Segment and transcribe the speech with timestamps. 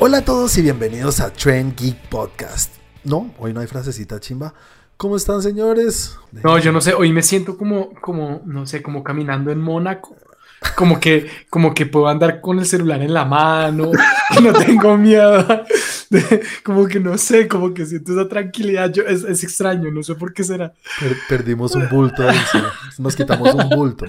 [0.00, 2.72] Hola a todos y bienvenidos a Trend Geek Podcast.
[3.02, 4.54] No, hoy no hay frasecita chimba.
[4.96, 6.16] ¿Cómo están, señores?
[6.30, 10.14] No, yo no sé, hoy me siento como, como, no sé, como caminando en Mónaco.
[10.74, 13.90] Como que, como que puedo andar con el celular en la mano,
[14.34, 15.46] que no tengo miedo.
[16.64, 18.92] como que no sé, como que siento esa tranquilidad.
[18.92, 20.72] Yo, es, es extraño, no sé por qué será.
[21.28, 22.24] perdimos un bulto,
[22.98, 24.06] nos quitamos un bulto.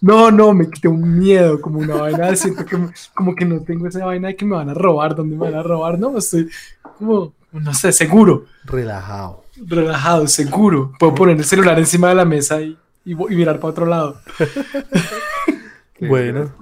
[0.00, 2.34] No, no, me quité un miedo, como una vaina.
[2.34, 2.76] Siento que
[3.14, 5.54] como que no tengo esa vaina de que me van a robar, ¿dónde me van
[5.54, 5.98] a robar?
[5.98, 6.48] No, estoy
[6.98, 8.46] como, no sé, seguro.
[8.64, 9.44] Relajado.
[9.56, 10.92] Relajado, seguro.
[10.98, 14.20] Puedo poner el celular encima de la mesa y, y, y mirar para otro lado.
[16.00, 16.52] Bueno.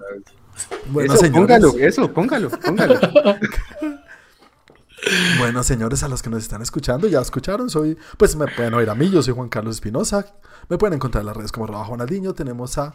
[0.91, 3.01] Bueno, eso, póngalo, eso, póngalo, póngalo.
[5.39, 8.89] bueno, señores, a los que nos están escuchando, ya escucharon, soy, pues me pueden oír
[8.91, 10.27] a mí, yo soy Juan Carlos Espinosa,
[10.69, 12.95] me pueden encontrar en las redes como Roba Juanaldinho, tenemos a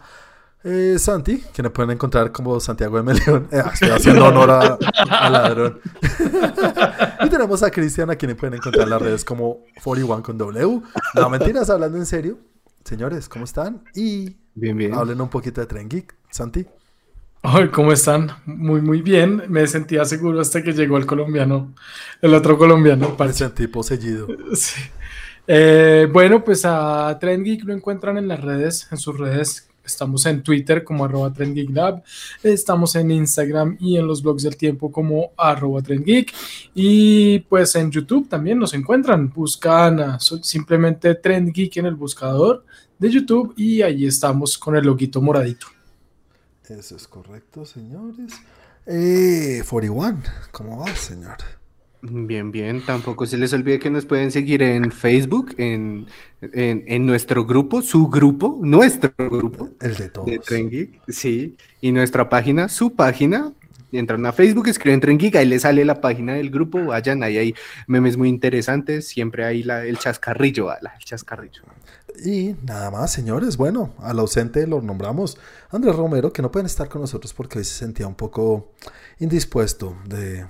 [0.64, 5.30] eh, Santi, que me pueden encontrar como Santiago de Meleón, eh, estoy haciendo honor a,
[5.30, 5.80] ladrón.
[7.26, 10.82] y tenemos a Cristian, a quien pueden encontrar en las redes como 41 con W.
[11.16, 12.40] No, mentiras, hablando en serio.
[12.84, 13.84] Señores, ¿cómo están?
[13.96, 14.94] Y bien, bien.
[14.94, 16.16] hablen un poquito de Tren Geek.
[16.30, 16.66] Santi.
[17.44, 18.32] Hoy, ¿cómo están?
[18.46, 19.44] Muy, muy bien.
[19.48, 21.74] Me sentía seguro hasta que llegó el colombiano,
[22.22, 23.16] el otro colombiano.
[23.16, 24.28] Parece un tipo seguido.
[24.54, 24.82] Sí.
[25.48, 29.67] Eh, bueno, pues a Trend Geek lo encuentran en las redes, en sus redes.
[29.88, 32.04] Estamos en Twitter como arroba TrendGeekLab,
[32.44, 36.34] estamos en Instagram y en los blogs del tiempo como arroba TrendGeek
[36.76, 42.66] y pues en YouTube también nos encuentran, buscan simplemente TrendGeek en el buscador
[43.00, 45.68] de YouTube y ahí estamos con el loguito moradito.
[46.68, 48.34] Eso es correcto, señores.
[48.86, 50.22] Eh, 41,
[50.52, 51.38] ¿cómo va, señor?
[52.02, 52.86] Bien, bien.
[52.86, 56.06] Tampoco se les olvide que nos pueden seguir en Facebook, en,
[56.42, 59.70] en, nuestro grupo, su grupo, nuestro grupo.
[59.82, 60.28] El de todos.
[60.28, 61.56] De sí.
[61.82, 63.52] Y nuestra página, su página.
[63.92, 67.56] Entran a Facebook, escriben Tren ahí les sale la página del grupo, vayan, ahí hay
[67.88, 71.62] memes muy interesantes, siempre hay la, el chascarrillo, el chascarrillo.
[72.24, 73.56] Y nada más, señores.
[73.56, 75.38] Bueno, al ausente lo nombramos
[75.70, 78.74] Andrés Romero, que no pueden estar con nosotros porque hoy se sentía un poco
[79.20, 80.46] indispuesto de,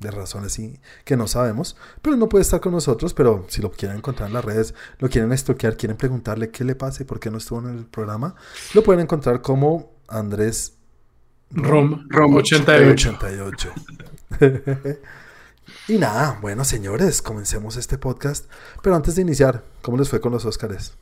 [0.00, 1.76] de razones y, que no sabemos.
[2.02, 3.14] Pero no puede estar con nosotros.
[3.14, 6.74] Pero si lo quieren encontrar en las redes, lo quieren estoquear, quieren preguntarle qué le
[6.74, 8.34] pasa y por qué no estuvo en el programa,
[8.74, 10.74] lo pueden encontrar como Andrés
[11.50, 13.16] Rom, Rom 88.
[13.18, 13.72] 88.
[15.86, 18.46] Y nada, bueno señores, comencemos este podcast.
[18.82, 20.94] Pero antes de iniciar, ¿cómo les fue con los Óscares?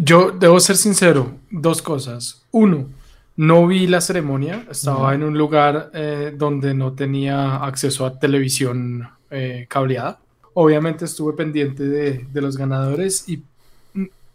[0.00, 2.42] Yo debo ser sincero, dos cosas.
[2.50, 2.88] Uno,
[3.36, 9.08] no vi la ceremonia, estaba en un lugar eh, donde no tenía acceso a televisión
[9.30, 10.20] eh, cableada.
[10.54, 13.42] Obviamente estuve pendiente de, de los ganadores y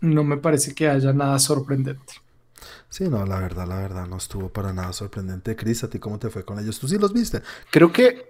[0.02, 2.14] no me parece que haya nada sorprendente.
[2.90, 5.56] Sí, no, la verdad, la verdad, no estuvo para nada sorprendente.
[5.56, 6.80] Cris, ¿a ti cómo te fue con ellos?
[6.80, 7.42] ¿Tú sí los viste?
[7.72, 8.26] Creo que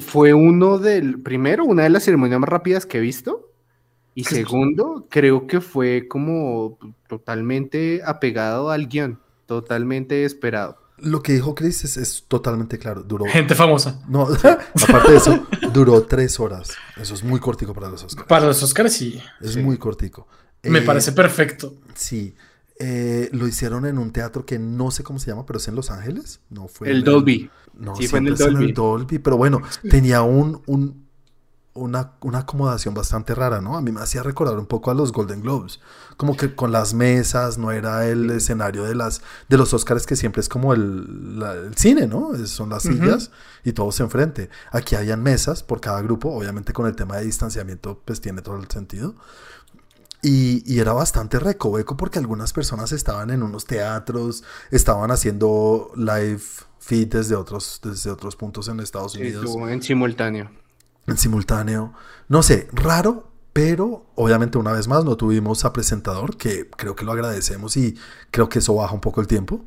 [0.00, 3.50] fue uno del, primero, una de las ceremonias más rápidas que he visto.
[4.14, 10.78] Y segundo, creo que fue como totalmente apegado al guion, totalmente esperado.
[10.98, 13.02] Lo que dijo Chris es, totalmente claro.
[13.02, 13.24] Duró.
[13.28, 14.00] Gente famosa.
[14.08, 14.22] No,
[14.88, 16.70] aparte de eso, duró tres horas.
[16.96, 18.26] Eso es muy cortico para los Oscars.
[18.26, 19.20] Para los Oscars, sí.
[19.40, 20.26] Es muy cortico.
[20.62, 21.74] Me eh, parece perfecto.
[21.94, 22.34] Sí.
[22.78, 25.74] Eh, lo hicieron en un teatro que no sé cómo se llama, pero es en
[25.74, 26.40] Los Ángeles.
[26.50, 27.50] No fue el Dolby.
[27.74, 29.18] No, sí, fue en el Dolby.
[29.18, 31.05] Pero bueno, tenía un, un
[31.76, 33.76] una, una, acomodación bastante rara, ¿no?
[33.76, 35.80] A mí me hacía recordar un poco a los Golden Globes.
[36.16, 40.16] Como que con las mesas, no era el escenario de las de los Oscars que
[40.16, 42.34] siempre es como el, cine, ¿no?
[42.46, 43.30] son las sillas
[43.64, 44.50] y todos enfrente.
[44.72, 48.56] Aquí habían mesas por cada grupo, obviamente con el tema de distanciamiento, pues tiene todo
[48.56, 49.14] el sentido.
[50.22, 56.40] Y, era bastante recoveco porque algunas personas estaban en unos teatros, estaban haciendo live
[56.80, 59.54] feed desde otros, desde otros puntos en Estados Unidos.
[59.68, 60.50] en simultáneo.
[61.06, 61.92] En simultáneo.
[62.28, 67.04] No sé, raro, pero obviamente una vez más no tuvimos a presentador, que creo que
[67.04, 67.96] lo agradecemos y
[68.30, 69.64] creo que eso baja un poco el tiempo.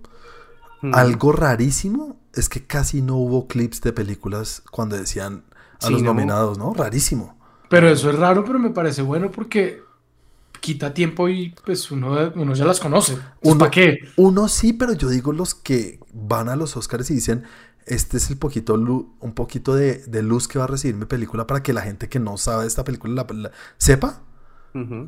[0.81, 0.93] Hmm.
[0.93, 5.43] Algo rarísimo es que casi no hubo clips de películas cuando decían
[5.81, 6.73] a los nominados, ¿no?
[6.73, 7.37] Rarísimo.
[7.69, 9.81] Pero eso es raro, pero me parece bueno porque
[10.59, 13.17] quita tiempo y pues uno, uno ya las conoce.
[13.57, 13.99] ¿Para qué?
[14.17, 17.43] Uno sí, pero yo digo los que van a los Oscars y dicen,
[17.85, 21.63] este es el poquito un poquito de, luz que va a recibir mi película para
[21.63, 24.21] que la gente que no sabe esta película la, sepa.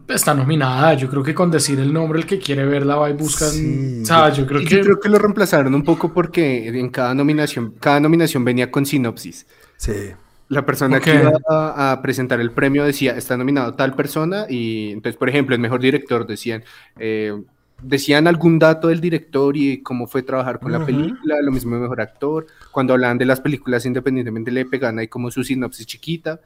[0.08, 3.14] Está nominada, yo creo que con decir el nombre el que quiere verla va y
[3.14, 3.46] busca.
[3.46, 4.78] o sea, yo creo que...
[4.78, 8.86] Yo creo que lo reemplazaron un poco porque en cada nominación, cada nominación venía con
[8.86, 9.46] sinopsis.
[9.78, 10.12] Sí.
[10.48, 15.18] La persona que iba a, presentar el premio decía, está nominado tal persona y entonces,
[15.18, 16.64] por ejemplo, el mejor director decían,
[17.00, 17.34] eh,
[17.82, 21.82] decían algún dato del director y cómo fue trabajar con la película, lo mismo de
[21.82, 22.48] mejor actor.
[22.72, 26.40] Cuando hablaban de las películas independientemente le pegan ahí como su sinopsis chiquita.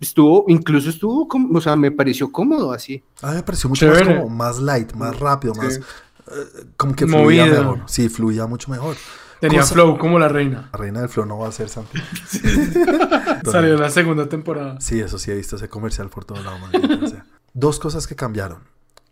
[0.00, 3.02] Estuvo, incluso estuvo, como, o sea, me pareció cómodo así.
[3.20, 5.78] Ah, me pareció mucho más, como, más light, más rápido, más...
[5.78, 5.80] Eh,
[6.76, 7.82] como que fluía mejor.
[7.86, 8.96] Sí, fluía mucho mejor.
[9.40, 10.68] Tenía flow como la reina.
[10.72, 11.98] La reina del flow no va a ser Santi.
[13.44, 14.80] Salió en la segunda temporada.
[14.80, 16.58] Sí, eso sí, he visto ese comercial por todo lado.
[17.52, 18.58] Dos cosas que cambiaron.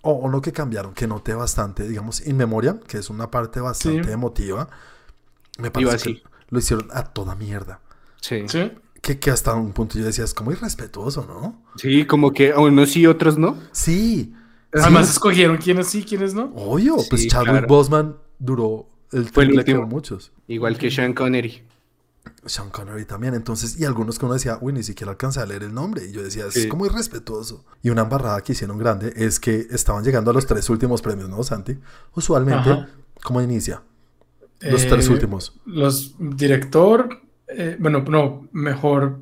[0.09, 1.89] O, no que cambiaron, que noté bastante.
[1.89, 4.69] Digamos, In Memoria, que es una parte bastante emotiva.
[5.59, 7.81] Me parece que lo hicieron a toda mierda.
[8.21, 8.45] Sí.
[8.49, 8.73] Sí.
[9.03, 11.63] Que, que, hasta un punto yo decía, es como irrespetuoso, ¿no?
[11.77, 13.57] Sí, como que unos sí, otros no.
[13.73, 14.35] Sí.
[14.73, 16.53] Además escogieron quiénes sí, quiénes no.
[16.55, 19.87] Obvio, pues Chadwick Boseman duró el Fue el último.
[19.87, 20.33] muchos.
[20.49, 21.63] Igual que Sean Connery.
[22.47, 23.35] Sean Connery también.
[23.35, 26.05] Entonces, y algunos que uno decía, uy, ni siquiera alcanza a leer el nombre.
[26.07, 27.65] Y yo decía, es como irrespetuoso.
[27.83, 31.29] Y una embarrada que hicieron grande es que estaban llegando a los tres últimos premios,
[31.29, 31.79] ¿no, Santi?
[32.15, 32.87] Usualmente,
[33.23, 33.83] ¿cómo inicia?
[34.61, 35.55] Los tres Eh, últimos.
[35.67, 39.19] Los director, eh, bueno, no, mejor,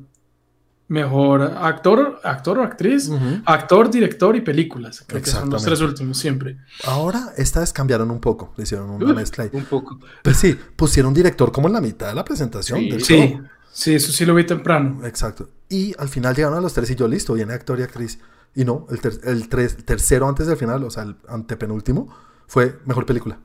[0.87, 3.09] mejor actor, actor o actriz,
[3.45, 5.03] actor, director y películas.
[5.07, 6.57] Creo que son los tres últimos siempre.
[6.85, 8.53] Ahora, esta vez cambiaron un poco.
[8.57, 9.49] Le hicieron una Uf, mezcla ahí.
[9.53, 9.99] Un poco.
[10.23, 12.79] Pues sí, pusieron director como en la mitad de la presentación.
[12.79, 12.89] Sí.
[12.89, 13.41] del Sí, show.
[13.71, 15.05] sí, eso sí lo vi temprano.
[15.05, 15.49] Exacto.
[15.69, 18.19] Y al final llegaron a los tres y yo, listo, viene actor y actriz.
[18.53, 22.07] Y no, el, ter- el tres- tercero antes del final, o sea, el antepenúltimo,
[22.47, 23.39] fue mejor película.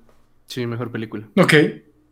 [0.46, 1.26] Sí, mejor película.
[1.36, 1.54] Ok,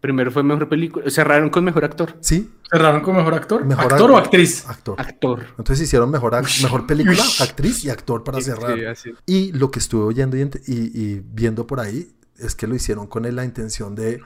[0.00, 1.11] Primero fue mejor película.
[1.11, 2.17] Cerraron con mejor actor.
[2.21, 3.65] Sí, cerraron con mejor actor.
[3.65, 4.69] Mejor ¿Actor ac- o actriz?
[4.69, 5.00] actor.
[5.00, 5.47] Actor.
[5.59, 7.43] Entonces hicieron mejor, mejor película, Ush.
[7.43, 8.79] actriz y actor para cerrar.
[8.79, 9.11] Sí, así.
[9.27, 12.77] Y lo que estuve oyendo y, ent- y- y viendo por ahí es que lo
[12.77, 14.21] hicieron con la intención de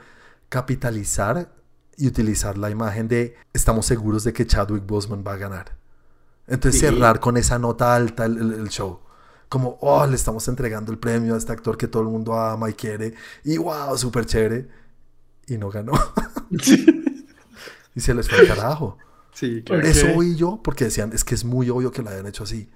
[0.49, 1.51] capitalizar
[1.97, 5.75] y utilizar la imagen de estamos seguros de que Chadwick Boseman va a ganar.
[6.47, 6.87] Entonces Sí.
[6.87, 8.99] cerrar con esa nota alta el, el- el show.
[9.49, 12.69] Como, oh, le estamos entregando el premio a este actor que todo el mundo ama
[12.69, 13.13] y quiere.
[13.43, 14.67] Y wow, súper chévere.
[15.47, 15.93] Y no ganó.
[17.95, 18.97] y se les fue el carajo.
[19.33, 19.81] Sí, claro.
[19.85, 22.69] Eso oí yo porque decían, es que es muy obvio que lo hayan hecho así.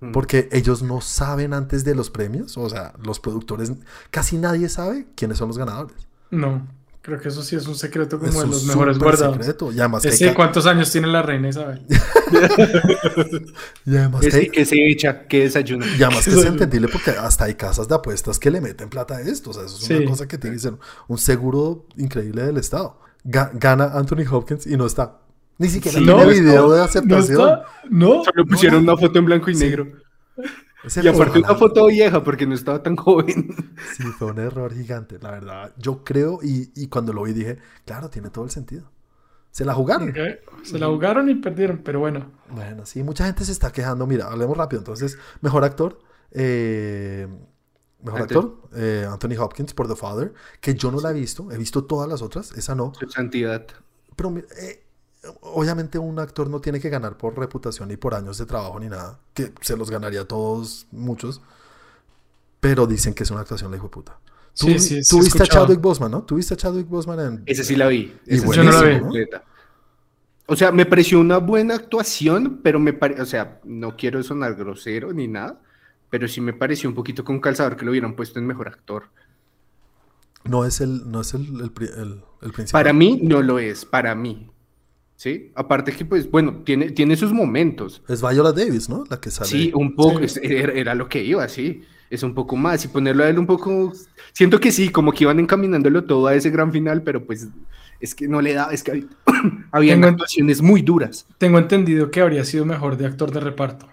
[0.00, 0.12] Mm.
[0.12, 3.72] Porque ellos no saben antes de los premios, o sea, los productores,
[4.10, 5.96] casi nadie sabe quiénes son los ganadores.
[6.30, 6.66] No,
[7.04, 9.36] creo que eso sí es un secreto como Es de un los mejores guardados.
[9.36, 9.70] secreto.
[9.70, 11.82] Y además, que Ese, ¿Cuántos años tiene la reina Isabel?
[13.84, 15.86] y además Que, que- sí, que se echa, que desayuna.
[15.86, 19.16] y además que es entendible porque hasta hay casas de apuestas que le meten plata
[19.16, 19.50] a esto.
[19.50, 19.94] O sea, eso es Sí.
[19.94, 20.74] una cosa que tiene que ser
[21.08, 22.98] un seguro increíble del Estado.
[23.24, 25.18] Ga- gana Anthony Hopkins y no está.
[25.58, 27.40] Ni siquiera Sí, tiene no video de ¿No aceptación.
[27.40, 27.64] está?
[27.90, 28.24] ¿No?
[28.24, 29.64] Solo pusieron una foto en blanco y Sí.
[29.64, 29.86] negro.
[30.84, 33.54] Ese Y aparte una foto vieja porque no estaba tan joven.
[33.96, 35.74] Sí, fue un error gigante, la verdad.
[35.78, 38.90] Yo creo, y, y cuando lo vi dije, claro, tiene todo el sentido.
[39.50, 40.22] Se la jugaron.
[40.62, 42.32] Se la jugaron y perdieron, pero bueno.
[42.48, 44.06] Bueno, sí, mucha gente se está quejando.
[44.06, 44.80] Mira, hablemos rápido.
[44.80, 45.98] Entonces, mejor actor.
[46.32, 47.28] eh,
[48.02, 48.38] mejor Anthony.
[48.38, 48.62] actor.
[48.74, 50.32] eh, Anthony Hopkins por The Father.
[50.60, 51.50] Que yo no la he visto.
[51.52, 52.52] He visto todas las otras.
[52.52, 52.92] Esa no.
[52.98, 53.66] Su santidad.
[54.16, 54.83] Pero mira, eh,
[55.40, 58.88] obviamente un actor no tiene que ganar por reputación ni por años de trabajo ni
[58.88, 59.18] nada.
[59.32, 61.40] Que se los ganaría a todos, muchos.
[62.60, 64.18] Pero dicen que es una actuación la hijo de puta.
[64.56, 65.46] Tú, Sí, sí, sí, tú viste a.
[65.46, 66.22] Chadwick Boseman, ¿no?
[66.22, 67.42] Tú viste a Chadwick Boseman en...
[67.46, 68.14] Ese sí la vi.
[68.26, 69.00] Y Ese Yo no la vi.
[69.00, 69.44] completa.
[70.46, 74.54] O sea, me pareció una buena actuación, pero me pareció, o sea, no quiero sonar
[74.54, 75.60] grosero ni nada,
[76.10, 79.04] pero sí me pareció un poquito con calzador que lo hubieran puesto en mejor actor.
[80.44, 82.80] No es el, no es el, el, pri- el- el principal.
[82.82, 84.50] Para mí no lo es, para mí.
[85.16, 85.52] ¿Sí?
[85.54, 88.02] Aparte que, pues, bueno, tiene, tiene sus momentos.
[88.08, 89.04] Es Viola Davis, ¿no?
[89.08, 89.48] La que sale.
[89.48, 90.24] Sí, un poco, Sí.
[90.24, 91.82] es- era, era lo que iba, sí.
[92.10, 93.92] Es un poco más y ponerlo a él un poco.
[94.32, 97.48] Siento que sí, como que iban encaminándolo todo a ese gran final, pero pues
[98.00, 99.06] es que no le da, es que
[99.72, 101.26] había, actuaciones muy duras.
[101.38, 103.88] Tengo entendido que habría sido mejor de actor de reparto.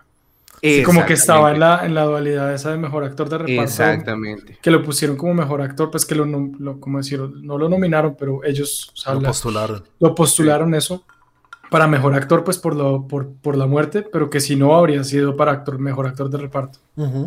[0.62, 3.62] Sí, como que estaba en la, en la dualidad esa de mejor actor de reparto.
[3.64, 4.58] Exactamente.
[4.62, 8.16] Que lo pusieron como mejor actor, pues que lo, lo como decirlo, no lo nominaron,
[8.18, 9.84] pero ellos o sea, Lo la- postularon.
[10.00, 11.04] lo postularon eso
[11.72, 15.04] para mejor actor, pues por, lo, por, por la muerte, pero que si no habría
[15.04, 16.80] sido para actor, mejor actor de reparto.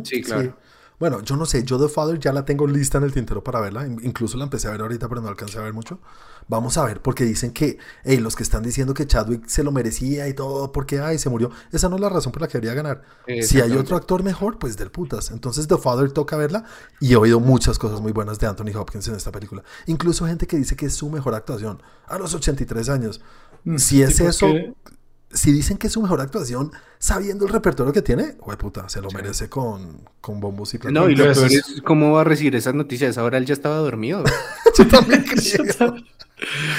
[0.04, 0.54] Sí, claro.
[1.00, 3.60] Bueno, yo no sé, yo The Father ya la tengo lista en el tintero para
[3.60, 5.98] verla, in- incluso la empecé a ver ahorita, pero no alcancé a ver mucho.
[6.46, 9.72] Vamos a ver, porque dicen que, hey, los que están diciendo que Chadwick se lo
[9.72, 12.58] merecía y todo, porque, ay, se murió, esa no es la razón por la que
[12.60, 13.02] debería ganar.
[13.42, 15.30] Si hay otro actor mejor, pues del putas.
[15.30, 16.64] Entonces The Father toca verla
[17.00, 19.62] y he oído muchas cosas muy buenas de Anthony Hopkins en esta película.
[19.86, 23.20] Incluso gente que dice que es su mejor actuación a los 83 años.
[23.64, 24.46] Mm, Si es eso,
[25.34, 29.00] si dicen que es su mejor actuación, sabiendo el repertorio que tiene, güey puta, se
[29.02, 29.16] lo Sí.
[29.16, 32.74] merece con, con bombos y No, y lo peor es cómo va a recibir esas
[32.74, 33.18] noticias.
[33.18, 34.24] Ahora él ya estaba dormido.
[34.78, 35.94] Yo también creo.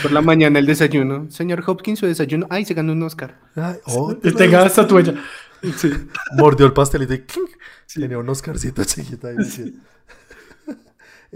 [0.01, 1.29] Por la mañana el desayuno.
[1.29, 2.47] Señor Hopkins, su desayuno.
[2.49, 3.39] Ay, se ganó un Oscar.
[3.55, 5.13] Ay, oh, Y tenga la estatuella.
[6.37, 7.49] Mordió el pastelito y ¡clink!
[7.93, 9.43] tenía un Oscarcito chiquito ahí.
[9.45, 9.79] sí.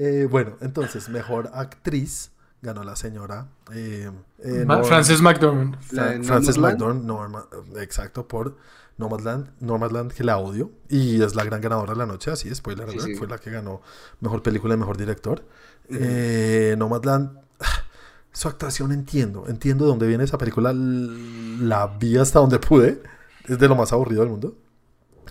[0.02, 4.10] Eh, bueno, entonces, mejor actriz ganó la señora eh,
[4.44, 5.80] eh, Ma- Norm- Frances McDormand.
[5.82, 6.80] Fra- Frances Nomadland.
[6.82, 7.48] McDormand, Norma-
[7.82, 8.58] exacto, por
[8.98, 12.89] Nomadland, Nomadland, que la odio, y es la gran ganadora de la noche, así, spoiler
[13.00, 13.82] Sí, fue la que ganó
[14.20, 15.42] mejor película y mejor director.
[15.89, 17.39] Eh, Nomadland,
[18.34, 23.01] su actuación entiendo, entiendo de dónde viene esa película, la vi hasta donde pude,
[23.48, 24.58] es de lo más aburrido del mundo,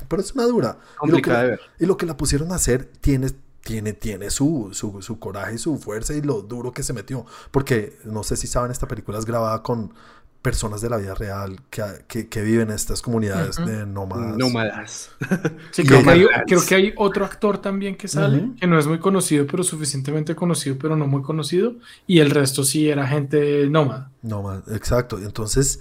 [0.09, 0.79] pero es una dura.
[0.79, 1.61] Y lo que- Complicada de ver.
[1.79, 3.29] y lo que la pusieron a hacer tiene,
[3.69, 7.27] tiene, tiene su, su, su coraje, su fuerza y lo duro que se metió.
[7.51, 9.93] Porque no sé si saben, esta película es grabada con
[10.41, 14.39] personas de la vida real que, que, que viven en estas comunidades de nómadas.
[14.39, 15.11] Nómadas.
[15.71, 16.45] Sí, creo, que hay, Nomadlands.
[16.47, 20.35] creo que hay otro actor también que sale, que no es muy conocido, pero suficientemente
[20.35, 21.75] conocido, pero no muy conocido.
[22.07, 24.11] Y el resto sí era gente nómada.
[24.23, 25.21] Nómada, exacto.
[25.21, 25.81] Y Entonces,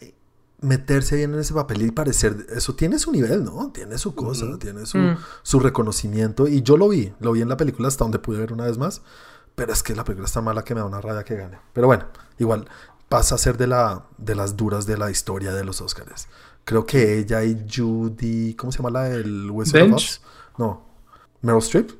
[0.00, 0.12] eh,
[0.60, 3.70] meterse bien en ese papel y parecer, eso tiene su nivel, ¿no?
[3.72, 4.58] Tiene su cosa, Ujú.
[4.58, 5.16] tiene su, Mm.
[5.42, 6.48] su reconocimiento.
[6.48, 8.78] Y yo lo vi, lo vi en la película hasta donde pude ver una vez
[8.78, 9.02] más.
[9.54, 11.58] Pero es que la película está mala que me da una raya que gane.
[11.72, 12.04] Pero bueno,
[12.38, 12.68] igual
[13.08, 16.28] pasa a ser de, la, de las duras de la historia de los Oscars.
[16.64, 20.02] Creo que ella y Judy, ¿cómo se llama la del Wizard of?
[20.58, 20.84] No,
[21.42, 21.90] Meryl Streep.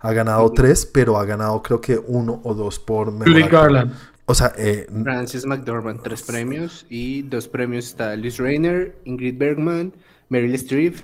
[0.00, 3.42] Ha ganado tres, pero ha ganado creo que uno o dos por Judy.
[3.48, 3.92] Garland.
[4.30, 6.84] O sea, eh, Frances McDormand, tres premios.
[6.90, 9.94] Y dos premios está Liz Rayner, Ingrid Bergman,
[10.28, 10.96] Meryl Streep,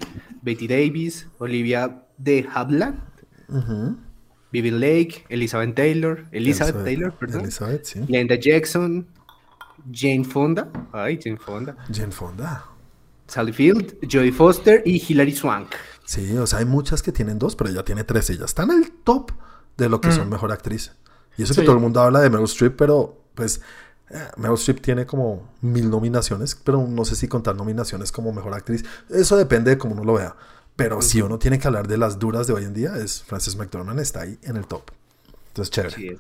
[0.43, 3.01] Betty Davis, Olivia de Havilland,
[3.49, 3.97] ujú.
[4.53, 7.41] Vivi Lake, Elizabeth Taylor, Elizabeth, Taylor, perdón.
[7.43, 8.01] Elizabeth, sí.
[8.41, 9.07] Jackson,
[9.91, 12.67] Jane Fonda, ay, Jane Fonda, Jane Fonda.
[13.27, 15.75] Sally Field, Jodie Foster y Hilary Swank.
[16.05, 18.29] Sí, o sea, hay muchas que tienen dos, pero ella tiene tres.
[18.29, 19.33] Ella está en el top
[19.79, 20.33] de lo que son Mm.
[20.33, 20.93] mejor actriz.
[21.37, 23.61] Y eso que todo el mundo habla de Meryl Streep, pero pues
[24.11, 28.55] eh, Meryl Streep tiene como mil nominaciones, pero no sé si contar nominaciones como mejor
[28.55, 28.85] actriz.
[29.11, 30.37] Eso depende de cómo uno lo vea.
[30.77, 33.57] Pero si uno tiene que hablar de las duras de hoy en día, es Frances
[33.57, 34.83] McDormand está ahí en el top.
[35.49, 35.95] Entonces, chévere.
[35.95, 36.17] Sí.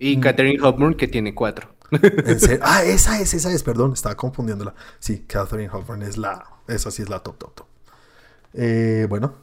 [0.00, 1.68] Y Catherine Hepburn, que tiene cuatro.
[2.02, 4.74] En serio- Ah, esa es, esa es, perdón, estaba confundiéndola.
[4.98, 7.66] Sí, Catherine Hepburn es la, esa sí es la top, top, top.
[8.54, 9.34] Eh, bueno,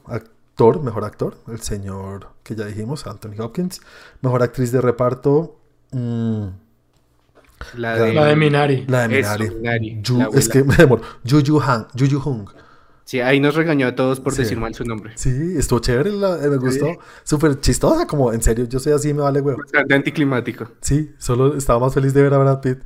[0.59, 3.79] actor, mejor actor, el señor que ya dijimos, Anthony Hopkins.
[4.21, 5.57] Mejor actriz de reparto,
[5.91, 6.47] mm,
[7.75, 8.85] La de, La de Minari.
[8.87, 10.01] la de Eso, Minari.
[10.01, 11.01] Yu- la es que me demoro.
[11.27, 12.49] Juju Han, Juju Hung.
[13.05, 14.43] Sí, ahí nos regañó a todos por Sí.
[14.43, 15.13] decir mal su nombre.
[15.15, 16.87] Sí, estuvo chévere, la- eh, me gustó.
[17.23, 19.59] Súper chistosa, como en serio, yo soy así, me vale huevo.
[19.59, 20.67] Bastante anticlimático.
[20.81, 22.79] Sí, solo estaba más feliz de ver a Brad Pitt.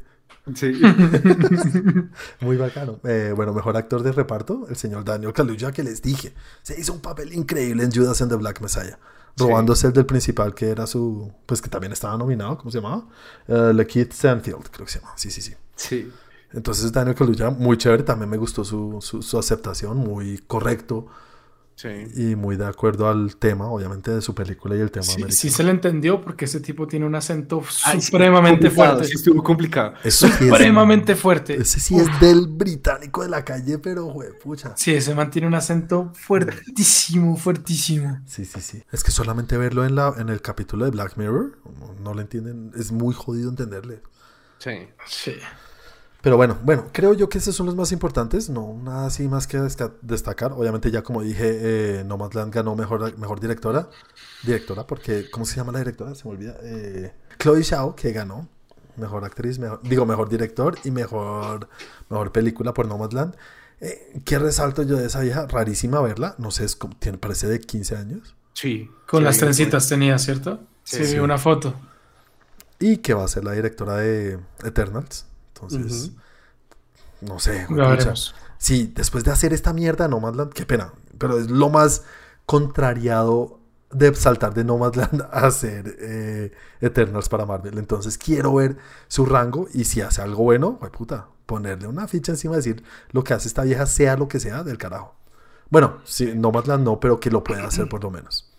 [0.56, 0.74] Sí.
[2.42, 3.00] Muy bacano.
[3.04, 6.34] Eh, bueno, mejor actor de reparto, el señor Daniel Kaluuya, que les dije.
[6.62, 9.00] Se hizo un papel increíble en Judas and the Black Messiah.
[9.36, 9.44] Sí.
[9.44, 11.32] Robándose el del principal, que era su.
[11.46, 13.08] Pues que también estaba nominado, ¿cómo se llamaba?
[13.48, 15.14] Uh, Lakeith Stanfield, creo que se llama.
[15.16, 15.56] Sí, sí, sí.
[15.76, 16.12] sí.
[16.52, 18.04] Entonces, Daniel Kaluuya, muy chévere.
[18.04, 21.08] También me gustó su, su, su aceptación, muy correcto
[21.76, 21.90] Sí.
[22.16, 25.36] y muy de acuerdo al tema, obviamente, de su película y el tema Sí, americano.
[25.36, 29.08] sí se le entendió porque ese tipo tiene un acento Ay, sí, supremamente complicado, fuerte.
[29.08, 29.94] Sí, estuvo complicado.
[30.04, 31.56] Eso sí es- Supremamente fuerte.
[31.60, 34.14] Ese sí es del británico de la calle, pero,
[34.44, 34.74] pucha.
[34.78, 38.20] Sí, ese mantiene un acento fuertísimo, fuertísimo.
[38.28, 38.84] Sí, sí, sí.
[38.92, 42.22] Es que solamente verlo en, la, en el capítulo de Black Mirror, no, no lo
[42.22, 44.02] entienden, es muy jodido entenderle.
[44.60, 44.72] Sí.
[45.08, 45.34] Sí.
[46.24, 49.46] Pero bueno, bueno, creo yo que esos son los más importantes, no nada así más
[49.46, 49.60] que
[50.02, 50.54] destacar.
[50.54, 51.42] Obviamente ya como dije,
[52.00, 53.90] eh, Nomadland ganó mejor, mejor directora,
[54.42, 56.16] directora, porque, ¿cómo se llama la directora?
[56.16, 56.56] Se me olvida.
[56.64, 58.48] Eh, Chloe Zhao, que ganó
[58.96, 61.68] mejor actriz, mejor, digo, mejor director y mejor,
[62.10, 63.36] mejor película por Nomadland.
[63.82, 65.46] Eh, ¿Qué resalto yo de esa vieja?
[65.46, 68.34] Rarísima verla, no sé, es como, tiene, parece de 15 años.
[68.54, 68.90] Sí.
[69.08, 70.62] Con Sí, las trencitas tenía, ¿cierto?
[70.86, 71.20] Sí, Sí, sí.
[71.20, 71.74] una foto.
[72.80, 75.26] y que va a ser la directora de Eternals.
[75.70, 76.12] Entonces,
[77.22, 77.68] no sé.
[78.58, 82.04] Sí, después de hacer esta mierda Nomadland, qué pena, pero es lo más
[82.46, 83.60] contrariado
[83.92, 86.52] de saltar de Nomadland a hacer eh,
[86.82, 87.78] Eternals para Marvel.
[87.78, 88.78] Entonces quiero ver
[89.08, 92.84] su rango y si hace algo bueno, pues puta, ponerle una ficha encima y decir
[93.12, 95.16] lo que hace esta vieja, sea lo que sea, del carajo.
[95.70, 98.53] Bueno, sí, Nomadland no, pero que lo pueda hacer por lo menos.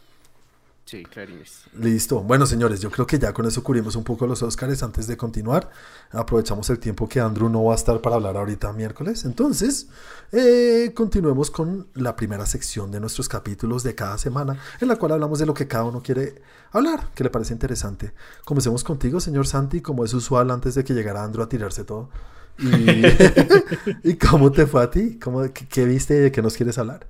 [0.85, 1.65] Sí, clarines.
[1.79, 2.21] Listo.
[2.21, 5.17] Bueno, señores, yo creo que ya con eso cubrimos un poco los Oscars antes de
[5.17, 5.71] continuar.
[6.11, 9.25] Aprovechamos el tiempo que Andrew no va a estar para hablar ahorita miércoles.
[9.25, 9.89] Entonces,
[10.31, 15.13] eh, continuemos con la primera sección de nuestros capítulos de cada semana, en la cual
[15.13, 18.13] hablamos de lo que cada uno quiere hablar, que le parece interesante.
[18.45, 22.11] Comencemos contigo, señor Santi, como es usual antes de que llegara Andrew a tirarse todo.
[22.59, 22.69] ¿Y,
[24.11, 25.19] ¿y cómo te fue a ti?
[25.19, 27.07] ¿Cómo, qué, qué viste y de qué nos quieres hablar?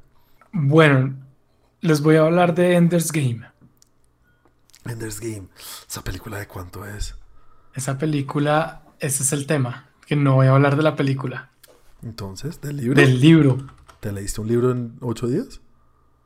[0.52, 1.16] Bueno,
[1.80, 3.44] les voy a hablar de Ender's Game.
[4.86, 5.48] Ender's Game.
[5.88, 7.14] ¿Esa película de cuánto es?
[7.74, 11.50] Esa película, ese es el tema, que no voy a hablar de la película,
[12.02, 13.00] Entonces, del libro.
[13.00, 13.66] del libro.
[14.00, 15.60] ¿Te leíste un libro en ocho días?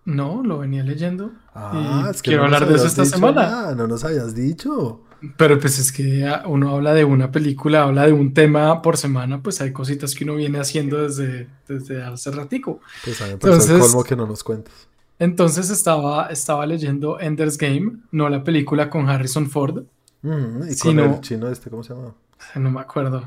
[0.05, 1.33] No, lo venía leyendo.
[1.55, 3.43] Ah, y es que quiero no nos hablar de eso esta dicho semana.
[3.43, 5.03] nada, no nos habías dicho.
[5.37, 8.97] Pero pues es que ah, uno habla de una película, habla de un tema por
[8.97, 12.81] semana, pues hay cositas que uno viene haciendo desde, desde hace ratico.
[13.05, 14.88] Pues a mí me pareció el Entonces- colmo que no nos cuentes.
[15.19, 19.85] Entonces estaba, estaba leyendo Ender's Game, no la película con Harrison Ford,
[20.21, 22.13] Mm, y Sí, con el chino este, ¿cómo se llama?
[22.57, 23.23] no me acuerdo.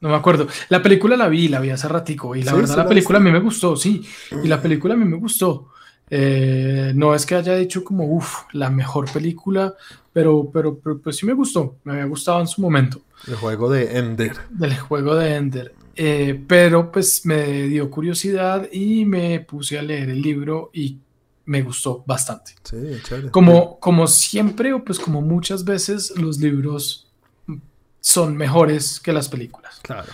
[0.00, 0.46] No me acuerdo.
[0.70, 2.56] La película la vi, la vi hace ratico y la ¿Sí?
[2.56, 4.02] verdad ¿Sí la la película a mí me gustó, sí.
[4.42, 5.68] Y la película a mí me gustó.
[6.08, 9.74] Eh, no es que haya dicho como, uff, la mejor película,
[10.14, 13.02] pero, pero, pero pues sí me gustó, me había gustado en su momento.
[13.28, 14.32] El juego de Ender.
[14.48, 15.74] del juego de Ender.
[15.94, 20.96] Eh, pero pues me dio curiosidad y me puse a leer el libro y
[21.50, 22.52] me gustó bastante.
[22.62, 23.32] Sí, chévere.
[23.32, 27.08] Como, como siempre o pues como muchas veces los libros
[28.00, 29.80] son mejores que las películas.
[29.82, 30.06] Claro.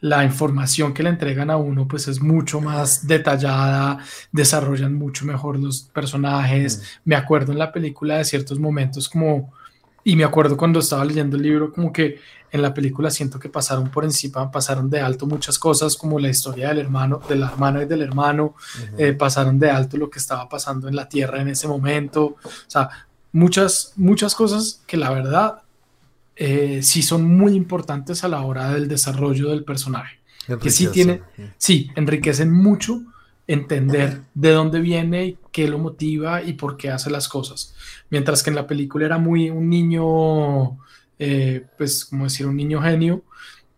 [0.00, 4.00] La información que le entregan a uno pues es mucho más detallada,
[4.32, 6.78] desarrollan mucho mejor los personajes.
[6.78, 7.08] Mm.
[7.08, 9.50] Me acuerdo en la película de ciertos momentos como,
[10.04, 12.18] y me acuerdo cuando estaba leyendo el libro como que
[12.50, 16.28] en la película siento que pasaron por encima, pasaron de alto muchas cosas como la
[16.28, 18.54] historia del hermano, de la hermana y del hermano,
[18.98, 22.50] eh, pasaron de alto lo que estaba pasando en la Tierra en ese momento, o
[22.66, 22.90] sea,
[23.32, 25.62] muchas, muchas cosas que la verdad
[26.36, 30.18] eh, sí son muy importantes a la hora del desarrollo del personaje.
[30.60, 31.22] que sí tiene-.
[31.56, 33.00] Sí, enriquecen mucho
[33.46, 37.74] entender de dónde viene y qué lo motiva y por qué hace las cosas.
[38.10, 40.78] Mientras que en la película era muy un niño,
[41.18, 43.22] eh, pues, como decir, un niño genio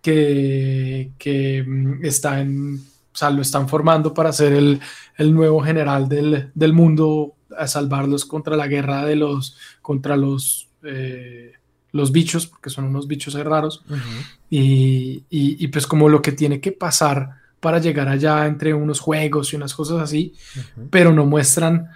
[0.03, 4.81] que, que mm, está en, o sea, lo están formando para ser el,
[5.17, 10.69] el nuevo general del, del mundo, a salvarlos contra la guerra de los, contra los,
[10.83, 11.53] eh,
[11.93, 13.85] los bichos, porque son unos bichos raros.
[14.51, 17.31] Y- y, pues como lo que tiene que pasar
[17.65, 20.35] para llegar allá entre unos juegos y unas cosas así,
[20.77, 20.89] Ujú.
[20.91, 21.89] pero no muestran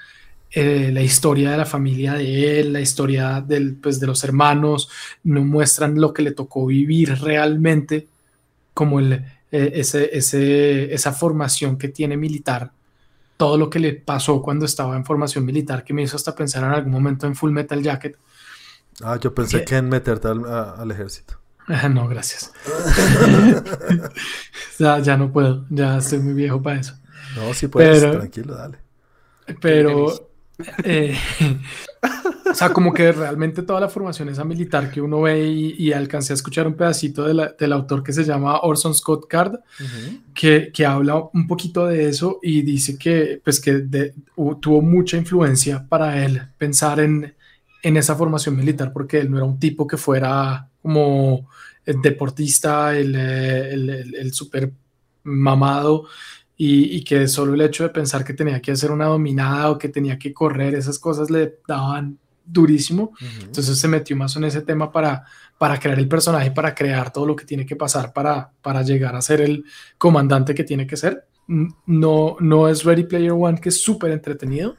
[0.50, 4.88] eh, la historia de la familia de él, la historia del, pues, de los hermanos,
[5.24, 8.06] no muestran lo que le tocó vivir realmente,
[8.72, 9.12] como el,
[9.52, 12.70] eh, ese, ese- esa formación que tiene militar,
[13.36, 16.64] todo lo que le pasó cuando estaba en formación militar, que me hizo hasta pensar
[16.64, 18.16] en algún momento en Full Metal Jacket.
[19.02, 19.64] Ah, yo pensé ¿Qué?
[19.66, 21.37] que en meterte al, a- al ejército.
[21.68, 22.52] Ah, No, gracias.
[24.78, 26.94] ya, ya no puedo, ya estoy muy viejo para eso.
[27.36, 28.78] No, sí puedes, Pero- tranquilo, dale.
[29.60, 30.30] Pero,
[30.84, 31.16] eh,
[32.50, 35.92] o sea, como que realmente toda la formación esa militar que uno ve y, y
[35.92, 39.54] alcancé a escuchar un pedacito de la- del autor que se llama Orson Scott Card,
[40.34, 44.14] que, que habla un poquito de eso y dice que, pues, que de-
[44.60, 47.34] tuvo mucha influencia para él pensar en,
[47.82, 51.46] en esa formación militar, porque él no era un tipo que fuera como
[51.84, 54.72] el deportista, el, eh, el, el- el súper
[55.22, 56.06] mamado,
[56.56, 59.76] y, y que solo el hecho de pensar que tenía que hacer una dominada o
[59.78, 63.12] que tenía que correr, esas cosas le daban durísimo.
[63.12, 63.44] Ujú.
[63.44, 65.24] Entonces se metió más en ese tema para,
[65.58, 69.14] para crear el personaje, para crear todo lo que tiene que pasar para, para llegar
[69.14, 69.64] a ser el
[69.98, 71.26] comandante que tiene que ser.
[71.86, 74.76] No, no es Ready Player One, que es súper entretenido.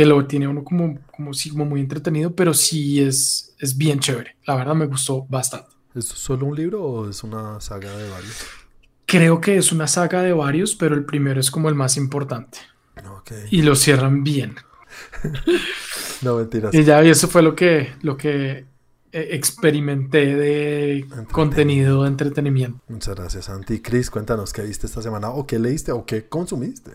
[0.00, 4.00] Que lo tiene uno como, como, sí, como muy entretenido, pero sí es, es bien
[4.00, 4.34] chévere.
[4.46, 5.68] La verdad me gustó bastante.
[5.94, 8.46] ¿Es solo un libro o es una saga de varios?
[9.04, 12.56] Creo que es una saga de varios, pero el primero es como el más importante.
[13.50, 14.56] Y lo cierran bien.
[16.22, 16.74] No, mentiras.
[16.74, 18.66] Y ya, y eso fue lo que, lo que
[19.12, 22.78] eh, experimenté de contenido de entretenimiento.
[22.88, 23.80] Muchas gracias, Santi.
[23.80, 26.90] Chris, cuéntanos qué viste esta semana o qué leíste o qué consumiste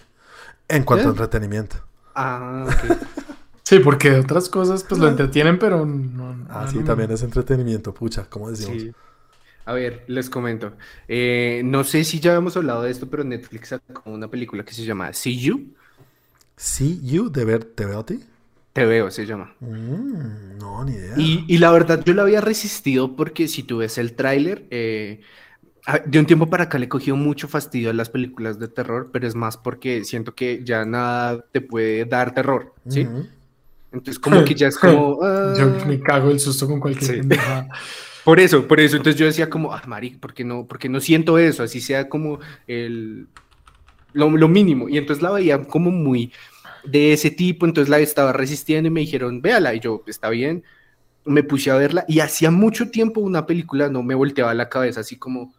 [0.68, 1.78] en cuanto a entretenimiento.
[2.16, 2.84] Ah, ok.
[3.64, 6.46] Sí, porque otras cosas pues lo entretienen, pero no.
[6.50, 8.88] Ah, no- sí, no- también es entretenimiento, pucha, ¿cómo decimos?
[8.88, 8.94] Sí.
[9.66, 10.78] A ver, les comento.
[11.08, 14.74] Eh, no sé si ya habíamos hablado de esto, pero Netflix sacó una película que
[14.74, 15.76] se llama See You.
[16.58, 18.20] See You, de ver, ¿te veo a ti?
[18.74, 19.56] Te veo, se llama.
[19.60, 21.18] Mm, no, ni idea.
[21.18, 25.22] Y, y la verdad, yo la había resistido porque si tú ves el tráiler, eh,
[26.06, 29.10] de un tiempo para acá le he cogido mucho fastidio a las películas de terror,
[29.12, 33.08] pero es más porque siento que ya nada te puede dar terror, ¿sí?
[33.92, 35.20] Entonces como que ya es como...
[35.24, 37.30] ah, Yo me cago el susto con cualquier Sí.
[38.26, 38.98] Por eso, por eso.
[38.98, 41.62] Entonces yo decía como, ah, Mari, ¿por qué no, por qué no siento eso?
[41.62, 43.28] Así sea como el,
[44.14, 44.90] lo, lo mínimo.
[44.90, 46.34] Y entonces la veía como muy
[46.84, 49.76] de ese tipo, entonces la estaba resistiendo y me dijeron, véala.
[49.76, 50.64] Y yo, está bien.
[51.24, 55.02] Me puse a verla y hacía mucho tiempo una película no me volteaba la cabeza,
[55.02, 55.54] así como,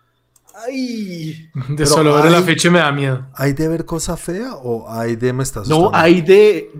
[0.64, 1.48] ay.
[1.54, 3.26] De Pero solo ver hay- afiche me da miedo.
[3.34, 6.70] ¿Hay de ver cosa fea o hay de me estás No, hay de,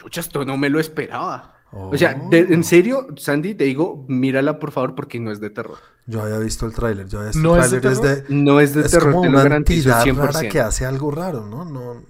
[0.00, 1.52] chucha, esto no me lo esperaba.
[1.72, 2.52] O sea, de- Oh.
[2.54, 5.76] en serio, Sandy, te digo, mírala por favor porque no es de terror.
[6.06, 7.70] Yo había visto el tráiler, yo había visto ¿No el es
[8.02, 8.24] de.
[8.28, 10.32] No es de Es terror, como te lo una garantizo entidad 100%.
[10.32, 11.64] rara que hace algo raro, ¿no?
[11.64, 12.02] No,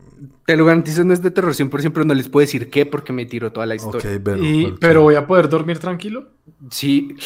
[0.47, 3.13] Te lo garantizo, no es de terror 100%, pero no les puedo decir qué porque
[3.13, 4.11] me tiró toda la historia.
[4.17, 6.29] Ok, bueno, Y- bueno, pero voy a poder dormir tranquilo.
[6.71, 7.17] Sí,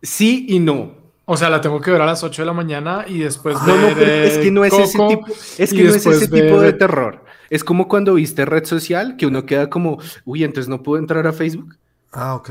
[0.00, 0.99] sí y no.
[1.32, 3.76] O sea, la tengo que ver a las 8 de la mañana y después No,
[3.76, 5.26] no, ver, pero es que no es ese tipo,
[5.58, 7.24] es que no es ese tipo de terror.
[7.48, 11.24] Es como cuando viste red social que uno queda como, uy, entonces no puedo entrar
[11.28, 11.76] a Facebook.
[12.10, 12.50] Ah, ok.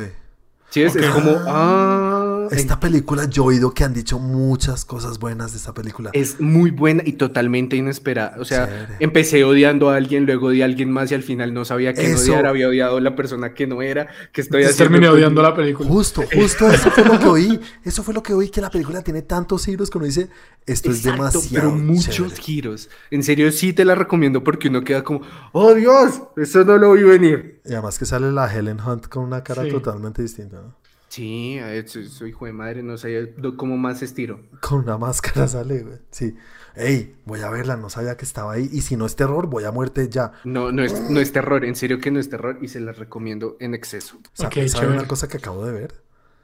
[0.69, 2.18] Sí, es, es como, ah,
[2.51, 6.09] Esta película, yo he oído que han dicho muchas cosas buenas de esta película.
[6.13, 8.35] es muy buena y totalmente inesperada.
[8.39, 8.95] O sea, Chévere.
[8.99, 12.12] empecé odiando a alguien, luego odié a alguien más y al final no sabía que
[12.12, 14.91] Eso- odiar, había odiado a la persona que no era, que estoy Entonces haciendo.
[14.93, 15.89] terminé con- odiando la película.
[15.89, 17.59] Justo, justo eso fue lo que oí.
[17.83, 20.29] Eso fue lo que oí, que la película tiene tantos giros que uno dice,
[20.65, 22.35] esto es demasiado pero muchos chévere.
[22.35, 22.89] giros.
[23.12, 26.93] En serio, sí te la recomiendo porque uno queda como, oh Dios, eso no lo
[26.93, 27.62] vi venir.
[27.65, 29.69] Y además que sale la Helen Hunt con una cara Sí.
[29.71, 30.78] totalmente distinta, ¿no?
[31.09, 31.59] Sí,
[32.07, 34.41] soy hijo de madre, no sé cómo más estiro.
[34.61, 35.97] Con una máscara sale, güey.
[36.11, 36.35] Sí.
[36.75, 38.69] Ey, voy a verla, no sabía que estaba ahí.
[38.71, 40.33] Y si no es terror, voy a muerte ya.
[40.43, 42.97] No, no es, no es terror, en serio que no es terror y se las
[42.97, 44.17] recomiendo en exceso.
[44.33, 44.93] Sa- Ok, ¿Saben chévere.
[44.99, 45.95] una cosa que acabo de ver?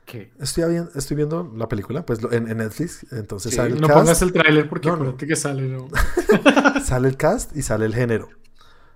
[0.05, 0.31] ¿Qué?
[0.39, 3.05] Estoy, vi- estoy viendo la película, pues en, en Netflix.
[3.11, 3.57] Entonces Sí.
[3.57, 3.99] sale el No cast.
[3.99, 5.01] pongas el tráiler porque No, no.
[5.03, 5.67] acuérdate que sale.
[5.69, 5.87] ¿no?
[6.83, 8.29] Sale el cast y sale el género.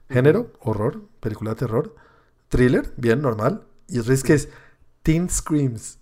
[0.09, 1.95] Género, horror, película de terror,
[2.47, 3.63] thriller, bien, normal.
[3.87, 4.49] Y el que es
[5.09, 5.97] Teen Screams.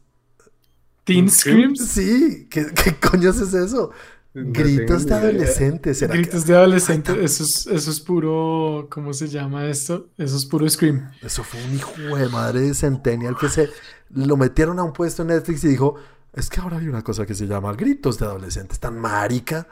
[1.06, 1.80] Teen Screams.
[1.88, 3.91] Sí, ¿qué, qué coños es eso?
[4.34, 6.00] No Gritos de adolescentes.
[6.00, 7.24] ¿será que- Gritos de adolescente.
[7.24, 8.88] Eso es, eso es puro.
[8.91, 10.10] ¿Cómo se llama esto?
[10.17, 11.10] Eso es puro Scream.
[11.22, 13.70] Eso fue un hijo de madre de Centennial que se
[14.10, 15.96] lo metieron a un puesto en Netflix y dijo,
[16.34, 19.67] es que ahora hay una cosa que se llama gritos de adolescentes, tan marica.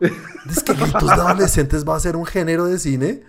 [0.00, 3.22] Es que gritos de adolescentes va a ser un género de cine.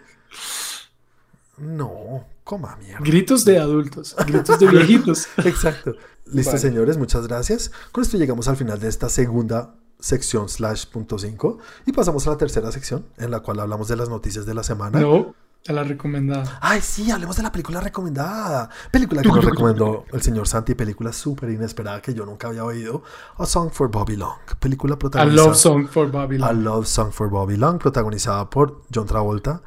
[1.61, 2.99] No, coma mierda.
[3.05, 4.15] Gritos de adultos.
[4.27, 5.27] Gritos de viejitos.
[5.37, 5.95] Exacto.
[6.25, 6.61] Listo, Vale.
[6.61, 7.71] señores, muchas gracias.
[7.91, 12.31] Con esto llegamos al final de esta segunda sección slash punto 5 y pasamos a
[12.31, 14.99] la tercera sección en la cual hablamos de las noticias de la semana.
[14.99, 16.57] No, te la recomendada.
[16.61, 18.69] Ay, sí, hablemos de la película recomendada.
[18.91, 23.03] Película que nos recomendó el señor Santi, película súper inesperada que yo nunca había oído.
[23.37, 24.37] A Song for Bobby Long.
[24.59, 25.47] Película A protagonizada.
[25.47, 26.63] Love Song for A Babylon.
[26.63, 29.61] Love Song for Bobby Long, protagonizada por John Travolta.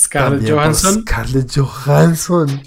[0.00, 1.02] Scarlett también Johansson.
[1.02, 2.62] Scarlett Johansson.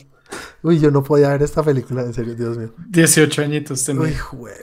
[0.62, 2.74] Uy, yo no podía ver esta película, en serio, Dios mío.
[2.90, 4.04] 18 añitos tenía.
[4.04, 4.54] Uy, jue...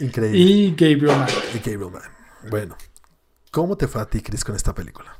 [0.00, 0.38] Increíble.
[0.38, 1.26] Y Gabriel.
[1.54, 2.02] Y Gabriel Man.
[2.50, 2.76] Bueno,
[3.50, 5.16] ¿cómo te fue a ti, Chris, con esta película?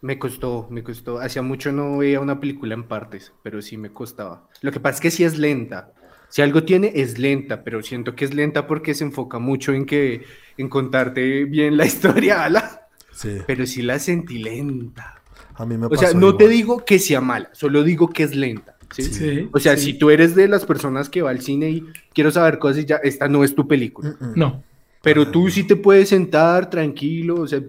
[0.00, 1.20] Me costó, me costó.
[1.20, 4.48] Hacía mucho no veía una película en partes, pero sí me costaba.
[4.60, 5.92] Lo que pasa es que sí es lenta.
[6.28, 9.86] Si algo tiene, es lenta, pero siento que es lenta porque se enfoca mucho en
[9.86, 10.26] que
[10.58, 12.87] en contarte bien la historia, ala.
[13.18, 15.20] Sí, Pero sí la sentí lenta.
[15.56, 18.36] a mí me O sea, no te digo que sea mala, solo digo que es
[18.36, 18.76] lenta.
[18.92, 19.02] ¿sí?
[19.02, 19.12] Sí.
[19.12, 19.48] Sí.
[19.52, 19.86] O sea, sí.
[19.86, 22.86] si tú eres de las personas que va al cine y quiero saber cosas, y
[22.86, 24.10] ya esta no es tu película.
[24.20, 24.32] Mm, mm.
[24.36, 24.62] No.
[25.02, 27.60] Pero tú sí te puedes sentar tranquilo, o sea,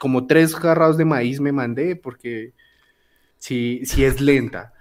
[0.00, 2.52] como tres jarrados de maíz me mandé porque
[3.38, 4.72] sí, sí es lenta.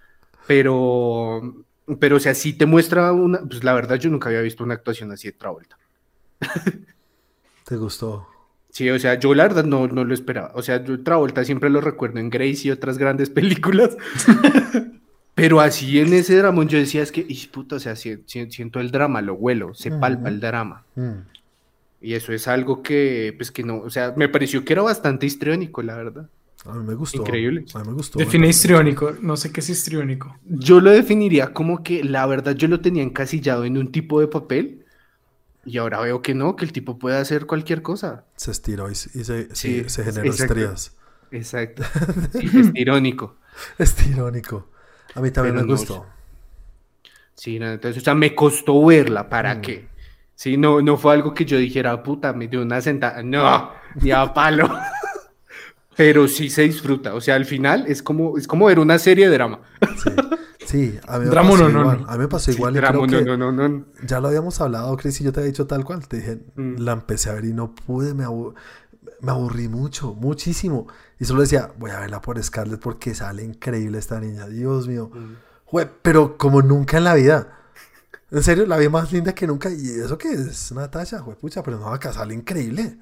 [0.47, 1.65] Pero,
[1.99, 4.73] pero o sea, sí te muestra una, pues la verdad yo nunca había visto una
[4.73, 5.77] actuación así de Travolta.
[7.65, 8.27] ¿Te gustó?
[8.75, 10.51] Sí, o sea, yo la verdad no, no lo esperaba.
[10.53, 13.95] O sea, yo Travolta siempre lo recuerdo en Grace y otras grandes películas.
[15.33, 18.51] Pero así en ese drama yo decía, es que, "Ish, puta, o sea, si- si-
[18.51, 20.83] siento el drama, lo huelo, se palpa el drama.
[20.95, 21.11] Mm.
[22.01, 25.25] Y eso es algo que, pues que no, o sea, me pareció que era bastante
[25.25, 26.29] histriónico, la verdad.
[26.65, 27.19] A mí me gustó.
[27.21, 27.65] Increíble.
[27.75, 28.19] A mí me gustó.
[28.19, 29.13] Define histriónico.
[29.21, 30.37] No sé qué es histriónico.
[30.45, 34.27] Yo lo definiría como que la verdad yo lo tenía encasillado en un tipo de
[34.27, 34.84] papel
[35.65, 38.23] y ahora veo que no, que el tipo puede hacer cualquier cosa.
[38.35, 40.53] Se estiró y, se- y se, Sí, se generó exacto.
[40.53, 40.95] estrías.
[41.31, 41.83] Exacto.
[42.33, 43.35] Sí, es irónico.
[43.77, 44.69] Es irónico.
[45.15, 46.05] A mí también Pero me no, gustó.
[47.33, 49.61] Sí, no, entonces, o sea, me costó verla, ¿para Mm.
[49.61, 49.87] qué?
[50.35, 53.23] Sí, no, no fue algo que yo dijera, puta, me dio una sentada.
[53.23, 54.69] No, ni a palo.
[55.97, 57.13] Pero sí se disfruta.
[57.13, 59.61] O sea, al final es como, es como ver una serie de drama.
[60.03, 60.09] Sí,
[60.65, 62.01] sí a mí me pasó no, igual.
[62.01, 62.07] no.
[62.09, 62.73] A mí me pasó igual.
[62.75, 63.85] y Drama, creo no, que no, no, no.
[64.05, 66.07] Ya lo habíamos hablado, Chris, y yo te había dicho tal cual.
[66.07, 66.75] Te dije, Mm.
[66.79, 68.53] la empecé a ver y no pude, me, abu-
[69.21, 70.87] me aburrí mucho, muchísimo.
[71.19, 75.09] Y solo decía, voy a verla por Scarlett porque sale increíble esta niña, Dios mío.
[75.13, 75.33] Mm.
[75.65, 77.51] Jue, pero como nunca en la vida.
[78.31, 79.69] En serio, la vi más linda que nunca.
[79.69, 80.71] ¿Y eso qué es?
[80.71, 82.97] Natasha, pucha, pero no, acá sale increíble.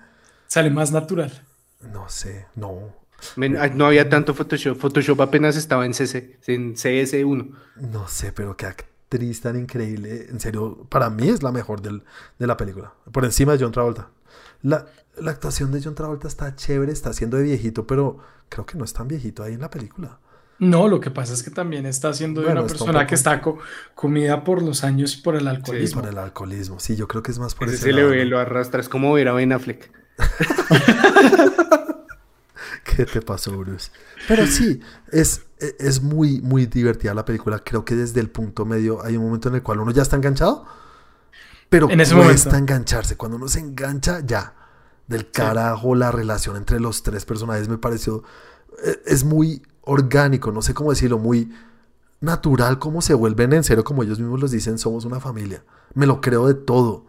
[0.47, 1.45] Sale más natural.
[1.91, 2.93] No sé, no.
[3.35, 4.77] No había tanto Photoshop.
[4.77, 7.51] Photoshop apenas estaba en CC, en CS1.
[7.91, 10.27] No sé, pero qué actriz tan increíble.
[10.29, 12.03] En serio, para mí es la mejor del-
[12.39, 12.93] de la película.
[13.11, 14.09] Por encima de John Travolta.
[14.61, 14.85] La,
[15.17, 18.17] la actuación de John Travolta está chévere, está haciendo de viejito, pero
[18.49, 20.19] creo que no es tan viejito ahí en la película.
[20.59, 23.15] No, lo que pasa es que también está siendo de Bueno, una persona poco- que
[23.15, 23.57] está co-
[23.95, 26.01] comida por los años y por el alcoholismo.
[26.01, 26.79] por el alcoholismo.
[26.79, 28.31] Sí, yo creo que es más por Ese ese se le ve, ¿no?
[28.31, 28.79] lo arrastra.
[28.79, 29.91] Es como ver a Ben Affleck.
[32.83, 33.91] ¿Qué te pasó, Bruce?
[34.27, 34.79] Pero sí,
[35.11, 35.41] es,
[35.79, 37.59] es muy, muy divertida la película.
[37.59, 40.15] Creo que desde el punto medio hay un momento en el cual uno ya está
[40.17, 40.65] enganchado,
[41.69, 42.73] pero En ese cuesta momento.
[42.73, 43.15] engancharse.
[43.17, 44.53] Cuando uno se engancha, ya.
[45.07, 48.23] Del carajo, la relación entre los tres personajes me pareció.
[48.85, 51.51] eh, Es muy orgánico, no sé cómo decirlo, muy
[52.21, 55.63] natural como se vuelven en serio, como ellos mismos los dicen, somos una familia.
[55.93, 57.05] Me lo creo de todo.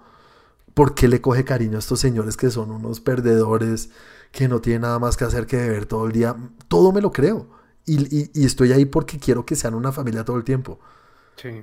[0.75, 3.91] ¿Por qué le coge cariño a estos señores que son unos perdedores,
[4.35, 6.37] que no tienen nada más que hacer que beber todo el día?
[6.69, 7.49] Todo me lo creo.
[7.87, 10.81] Y, y- y estoy ahí porque quiero que sean una familia todo el tiempo.
[11.37, 11.63] Sí.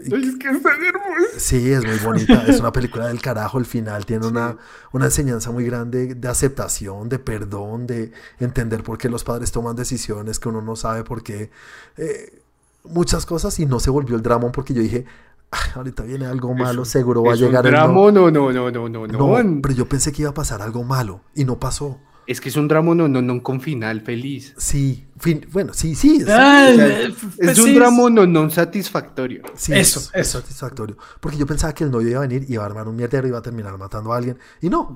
[0.00, 1.26] Es que están hermosos.
[1.38, 2.44] Sí, es muy bonita.
[2.46, 3.58] Es una película del carajo.
[3.58, 4.56] El final tiene una,
[4.92, 9.74] una enseñanza muy grande de aceptación, de perdón, de entender por qué los padres toman
[9.76, 11.50] decisiones que uno no sabe por qué.
[11.96, 12.42] eh,
[12.84, 15.27] muchas cosas y no se volvió el drama porque yo dije, "Ay,
[15.74, 17.78] ahorita viene algo malo, seguro va a ¿Es un llegar el no".
[17.78, 17.94] drama?
[17.94, 19.42] No, no, no, no, no, no.
[19.42, 21.98] No, pero yo pensé que iba a pasar algo malo y no pasó.
[22.26, 24.52] Es que es un drama no, no, no con final feliz.
[24.58, 26.18] Sí, fin, bueno, sí, sí.
[26.20, 29.42] es- Ah, O sea, eh, es pues un sí, drama no, no satisfactorio.
[29.54, 30.40] Sí, Eso, es, eso.
[30.42, 30.98] satisfactorio.
[31.20, 33.26] Porque yo pensaba que el novio iba a venir y iba a armar un mierdero
[33.26, 34.38] y iba a terminar matando a alguien.
[34.60, 34.94] Y no.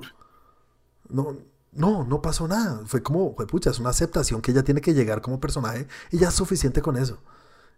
[1.09, 1.35] No,
[1.71, 2.81] no, no pasó nada.
[2.85, 6.19] Fue como, fue pucha, es una aceptación que ella tiene que llegar como personaje y
[6.19, 7.17] ya es suficiente con eso.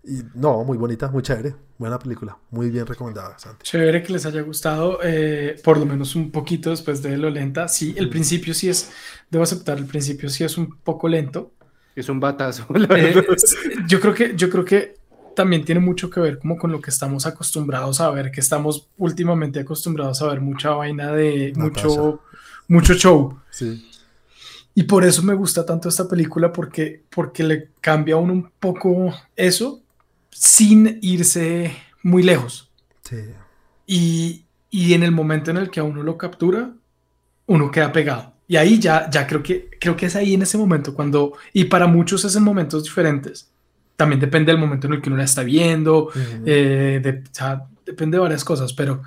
[0.07, 1.55] Y no, muy bonita, muy chévere.
[1.79, 2.37] Buena película.
[2.51, 3.63] Muy bien recomendada, Santi.
[3.63, 7.67] Chévere que les haya gustado, eh, por lo menos un poquito después de lo lenta.
[7.67, 8.91] Sí, el principio sí es,
[9.31, 11.51] debo aceptar, el principio sí es un poco lento.
[11.95, 12.67] Es un batazo.
[12.73, 13.25] la Eh,
[13.87, 14.97] yo creo que, yo creo que
[15.35, 18.87] también tiene mucho que ver como con lo que estamos acostumbrados a ver, que estamos
[18.97, 21.87] últimamente acostumbrados a ver mucha vaina de Natasha.
[21.87, 22.21] mucho,
[22.67, 23.39] mucho show.
[23.49, 23.89] Sí.
[24.75, 28.51] Y por eso me gusta tanto esta película, porque, porque le cambia a uno un
[28.59, 29.81] poco eso
[30.38, 32.69] sin irse muy lejos.
[33.02, 33.17] Sí.
[33.88, 36.71] Y, y en el momento en el que a uno lo captura,
[37.45, 38.34] uno queda pegado.
[38.48, 41.65] Y ahí ya, ya creo que, creo que es ahí en ese momento cuando, y
[41.65, 43.50] para muchos es en momentos diferentes.
[43.95, 46.10] También depende del momento en el que uno la está viendo,
[46.45, 49.02] eh, de- o sea, depende de varias cosas, pero,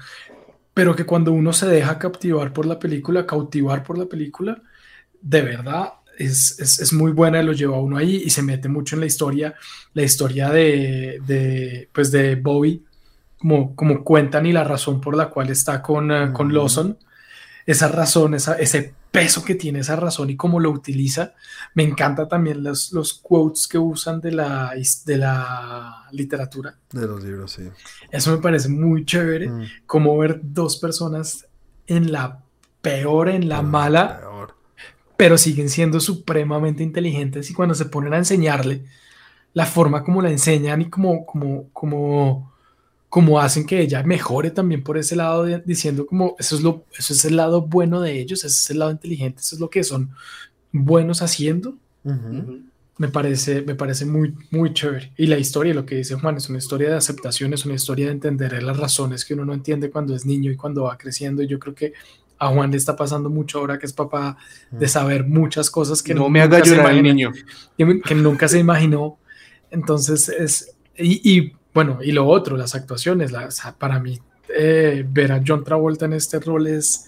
[0.72, 4.62] pero que cuando uno se deja captivar por la película, cautivar por la película,
[5.20, 8.68] de verdad es, es, es muy buena, lo lleva a uno ahí y se mete
[8.68, 9.54] mucho en la historia,
[9.94, 12.84] la historia de, de, pues de Bobby,
[13.38, 16.56] como, como cuentan y la razón por la cual está con, eh, con Ujú.
[16.56, 16.98] Lawson,
[17.66, 21.34] esa razón, esa, ese peso que tiene esa razón y cómo lo utiliza.
[21.74, 24.72] Me encanta también los, los quotes que usan de la,
[25.06, 26.74] de la literatura.
[26.92, 27.62] De los libros, sí.
[28.10, 29.62] Eso me parece muy chévere, Mm.
[29.86, 31.46] como ver dos personas
[31.86, 32.42] en la
[32.82, 34.20] peor, en la mala.
[35.18, 38.84] Pero siguen siendo supremamente inteligentes y cuando se ponen a enseñarle,
[39.54, 42.52] la forma como la enseñan y como, como, como,
[43.08, 46.84] como hacen que ella mejore también por ese lado, de- diciendo como eso es, lo,
[46.98, 49.70] eso es el lado bueno de ellos, ese es el lado inteligente, eso es lo
[49.70, 50.10] que son
[50.72, 51.76] buenos haciendo,
[52.98, 55.12] me parece, me parece muy, muy chévere.
[55.16, 58.06] Y la historia, lo que dice Juan, es una historia de aceptación, es una historia
[58.06, 61.42] de entender las razones que uno no entiende cuando es niño y cuando va creciendo.
[61.42, 61.92] Y yo creo que
[62.38, 64.36] a Juan le está pasando mucho ahora que es papá
[64.70, 64.88] de Mm.
[64.88, 67.32] saber muchas cosas que no me haga llorar el niño.
[67.76, 69.18] que, nunca se imaginó.
[69.70, 74.20] Entonces es, y, y, bueno, y lo otro, las actuaciones, la- o sea, para mí
[74.56, 77.06] eh, ver a John Travolta en este rol es,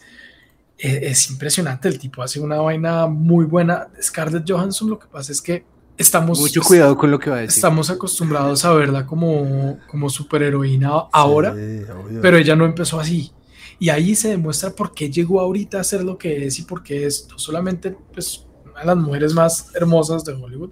[0.76, 3.88] es, es impresionante, el tipo hace una vaina muy buena.
[4.02, 5.64] Scarlett Johansson, lo que pasa es que
[5.96, 6.38] estamos...
[6.40, 7.56] Mucho cuidado con lo que va a decir.
[7.56, 11.82] Estamos acostumbrados a verla como, como superheroína ahora, Sí,
[12.20, 13.32] pero ella no empezó así.
[13.80, 16.82] Y ahí se demuestra por qué llegó ahorita a ser lo que es y por
[16.84, 20.70] qué es no solamente pues, una de las mujeres más hermosas de Hollywood,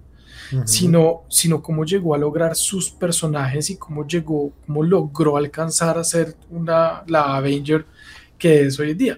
[0.51, 0.67] Ujú.
[0.67, 6.03] sino, sino cómo llegó a lograr sus personajes y cómo llegó, cómo logró alcanzar a
[6.03, 7.85] ser una, la Avenger
[8.37, 9.17] que es hoy en día.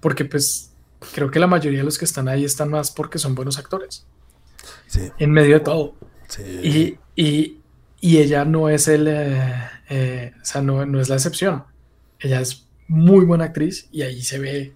[0.00, 0.72] Porque pues
[1.14, 4.06] creo que la mayoría de los que están ahí están más porque son buenos actores,
[4.86, 5.94] Sí, en medio de todo.
[6.28, 6.42] sí.
[7.16, 7.60] Y, y,
[8.00, 9.54] y ella no es el, eh,
[9.90, 11.64] eh, o sea, no, no es la excepción.
[12.18, 14.74] Ella es muy buena actriz y ahí se ve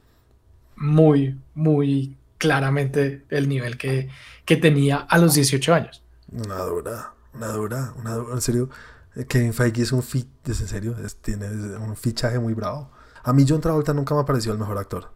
[0.76, 4.08] muy, muy claramente el nivel que,
[4.44, 6.02] que tenía a los 18 años.
[6.30, 8.34] Una dura, una dura, una dura.
[8.34, 8.70] En serio,
[9.16, 12.90] eh, Kevin Feige es un fit, es en serio, es- tiene un fichaje muy bravo.
[13.24, 15.12] A mí John Travolta nunca me ha parecido el mejor actor.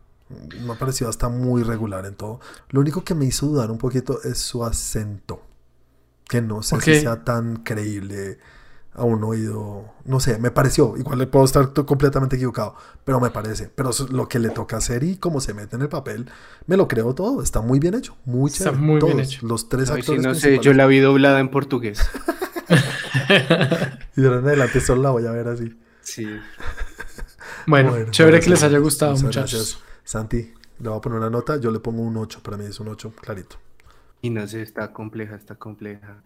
[0.66, 2.40] Me ha parecido hasta muy regular en todo.
[2.70, 5.42] Lo único que me hizo dudar un poquito es su acento.
[6.28, 8.38] Que no sé ¿Por si sea tan creíble
[8.94, 9.86] a un oído.
[10.04, 10.96] No sé, me pareció.
[10.96, 12.74] Igual le puedo estar completamente equivocado,
[13.04, 13.70] pero me parece.
[13.74, 16.28] Pero eso es lo que le toca hacer y cómo se mete en el papel,
[16.66, 17.42] me lo creo todo.
[17.42, 18.16] Está muy bien hecho.
[18.24, 18.82] Muy Está chévere.
[18.82, 19.46] muy bien Todos, hecho.
[19.46, 20.22] Los tres Ay, actores.
[20.22, 22.00] no sé, yo la vi doblada en portugués.
[24.16, 25.78] Y de ahora en adelante solo la voy a ver así.
[26.02, 26.26] Sí.
[27.66, 29.78] Bueno, Bueno, chévere que les haya gustado, Muchas muchachos.
[29.78, 29.78] gracias.
[30.04, 31.58] Santi, le voy a poner una nota.
[31.58, 32.40] Yo le pongo un 8.
[32.42, 33.56] Para mí es un 8 clarito.
[34.20, 36.22] Y no sé, está compleja, está compleja.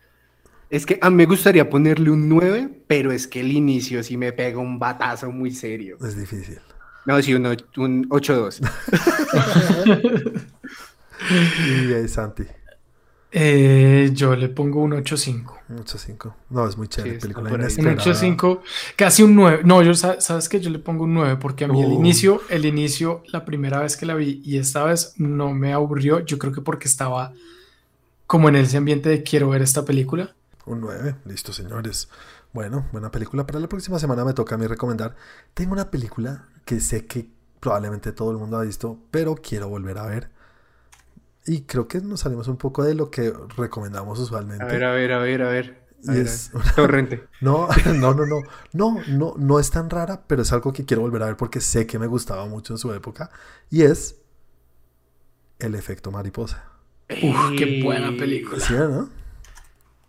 [0.69, 4.17] Es que a mí me gustaría ponerle un 9, pero es que el inicio sí
[4.17, 5.97] me pega un batazo muy serio.
[6.01, 6.59] Es difícil.
[7.05, 8.69] No, sí, un, un 8-2.
[11.89, 12.45] y ahí, Santi.
[13.31, 15.59] Eh, yo le pongo un 8-5.
[15.69, 16.35] Un 8-5.
[16.51, 17.17] No, es muy chévere.
[17.17, 18.61] Sí, película un 8-5.
[18.97, 19.61] Casi un 9.
[19.65, 21.95] No, yo, sabes que yo le pongo un 9 porque a mí el uh.
[21.95, 26.21] inicio, el inicio, la primera vez que la vi y esta vez no me aburrió.
[26.21, 27.35] Yo creo que porque estaba
[28.27, 30.35] como en ese ambiente de quiero ver esta película.
[30.67, 31.17] Un 9.
[31.25, 32.09] Listo, señores.
[32.53, 33.47] Bueno, buena película.
[33.47, 35.15] Para la próxima semana me toca a mí recomendar.
[35.55, 37.29] Tengo una película que sé que
[37.61, 40.31] probablemente todo el mundo ha visto, pero quiero volver a ver.
[41.47, 44.65] Y creo que nos salimos un poco de lo que recomendamos usualmente.
[44.65, 45.87] A ver, a ver, a ver, a ver.
[46.03, 47.29] y es torrente.
[47.41, 48.41] No, no, no, no.
[48.73, 51.61] No, no, no es tan rara, pero es algo que quiero volver a ver porque
[51.61, 53.31] sé que me gustaba mucho en su época.
[53.71, 54.17] Y es
[55.61, 56.65] El efecto mariposa.
[57.09, 58.59] Uf, qué buena película.
[58.59, 59.09] ¿Sí, no?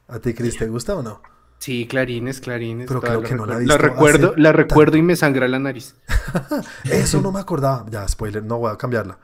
[0.07, 1.21] ¿A ti, Chris, te gusta o no?
[1.59, 2.87] Sí, clarines, clarines.
[2.87, 3.73] Pero creo que no la he visto.
[3.73, 5.95] La recuerdo, la recuerdo y me sangra la nariz.
[6.85, 7.85] Eso no me acordaba.
[7.89, 9.17] Ya, spoiler, no voy a cambiarla.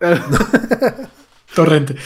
[1.54, 1.96] Torrente.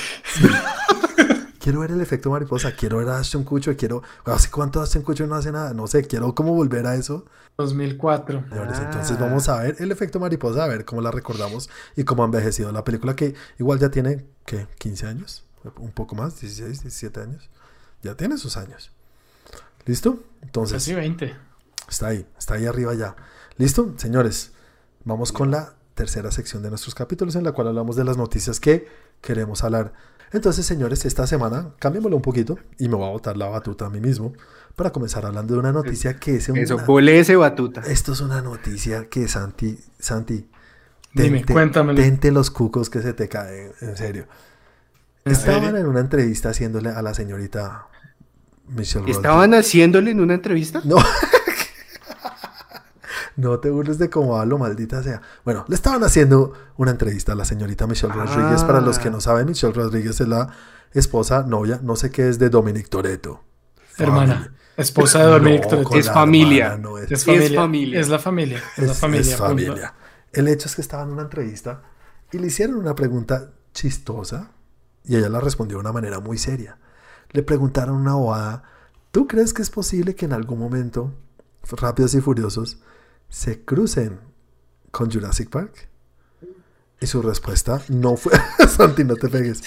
[1.61, 4.03] quiero ver el efecto mariposa, quiero ver a Ashton Kutcher, quiero...
[4.25, 5.75] ¿Hace cuánto Ashton Kutcher no hace nada?
[5.75, 7.27] No sé, quiero cómo volver a eso.
[7.59, 8.45] 2004.
[8.51, 12.27] Entonces vamos a ver el efecto mariposa, a ver cómo la recordamos y cómo ha
[12.27, 14.67] envejecido la película que igual ya tiene, ¿qué?
[14.81, 15.45] ¿15 años?
[15.79, 17.49] Un poco más, 16, 17 años.
[18.05, 18.93] Ya tiene sus años.
[19.87, 20.23] ¿Listo?
[20.43, 20.77] Entonces...
[20.77, 21.35] Casi 20.
[21.89, 23.17] Está ahí, está ahí arriba ya.
[23.57, 23.95] ¿Listo?
[23.97, 24.53] Señores,
[25.05, 28.61] vamos con la tercera sección de nuestros capítulos en la cual hablamos de las noticias
[28.61, 28.87] que
[29.21, 29.93] queremos hablar.
[30.33, 33.91] Entonces, señores, esta semana cambiémoslo un poquito y me voy a botar la batuta a
[33.91, 34.33] mí mismo
[34.77, 37.83] para comenzar hablando de una noticia que es Eso, pole ese batuta.
[37.83, 40.49] Esto es una noticia que Santi, Santi,
[41.15, 41.95] Dime, cuéntame.
[41.95, 44.27] Tente los cucos que se te caen, en serio.
[45.25, 47.87] Estaban en una entrevista haciéndole a la señorita
[48.69, 50.81] Michelle ¿Estaban haciéndole en una entrevista?
[50.85, 50.97] No.
[53.37, 55.21] No te burles de cómo hablo, maldita sea.
[55.45, 58.25] Bueno, le estaban haciendo una entrevista a la señorita Michelle ah.
[58.25, 58.63] Rodríguez.
[58.63, 60.55] Para los que no saben, Michelle Rodríguez es la
[60.93, 63.43] esposa, novia, no sé qué es de Dominic Toretto.
[63.99, 64.55] Hermana.
[64.77, 65.97] Esposa de Dominic Toretto.
[65.97, 66.79] Es familia.
[67.09, 68.01] es, familia.
[68.01, 68.63] es la familia.
[68.77, 69.33] Es, la familia.
[69.33, 69.95] Es familia.
[70.33, 71.83] El hecho es que estaba en una entrevista
[72.31, 74.51] y le hicieron una pregunta chistosa
[75.05, 76.79] y ella la respondió de una manera muy seria.
[77.35, 78.63] Le preguntaron una bobada,
[79.11, 81.13] ¿tú crees que es posible que en algún momento,
[81.69, 82.79] Rápidos y Furiosos,
[83.29, 84.21] se crucen
[84.93, 85.89] con Jurassic Park?
[87.01, 88.35] Y su respuesta no fue,
[88.69, 89.63] Santi, no te pegues.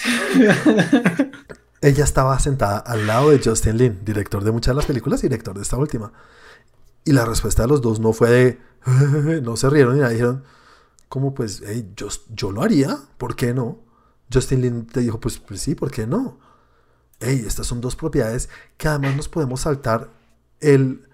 [1.82, 5.28] Ella estaba sentada al lado de Justin Lin, director de muchas de las películas y
[5.28, 6.10] director de esta última.
[7.04, 10.42] Y la respuesta de los dos no fue de, no se rieron y dijeron,
[11.10, 11.62] como pues,
[11.94, 13.78] yo, yo lo haría, ¿por qué no?
[14.32, 16.47] Justin Lin te dijo, pues, pues sí, ¿por qué no?
[17.20, 20.08] Hey, estas son dos propiedades que además nos podemos saltar
[20.60, 21.08] el,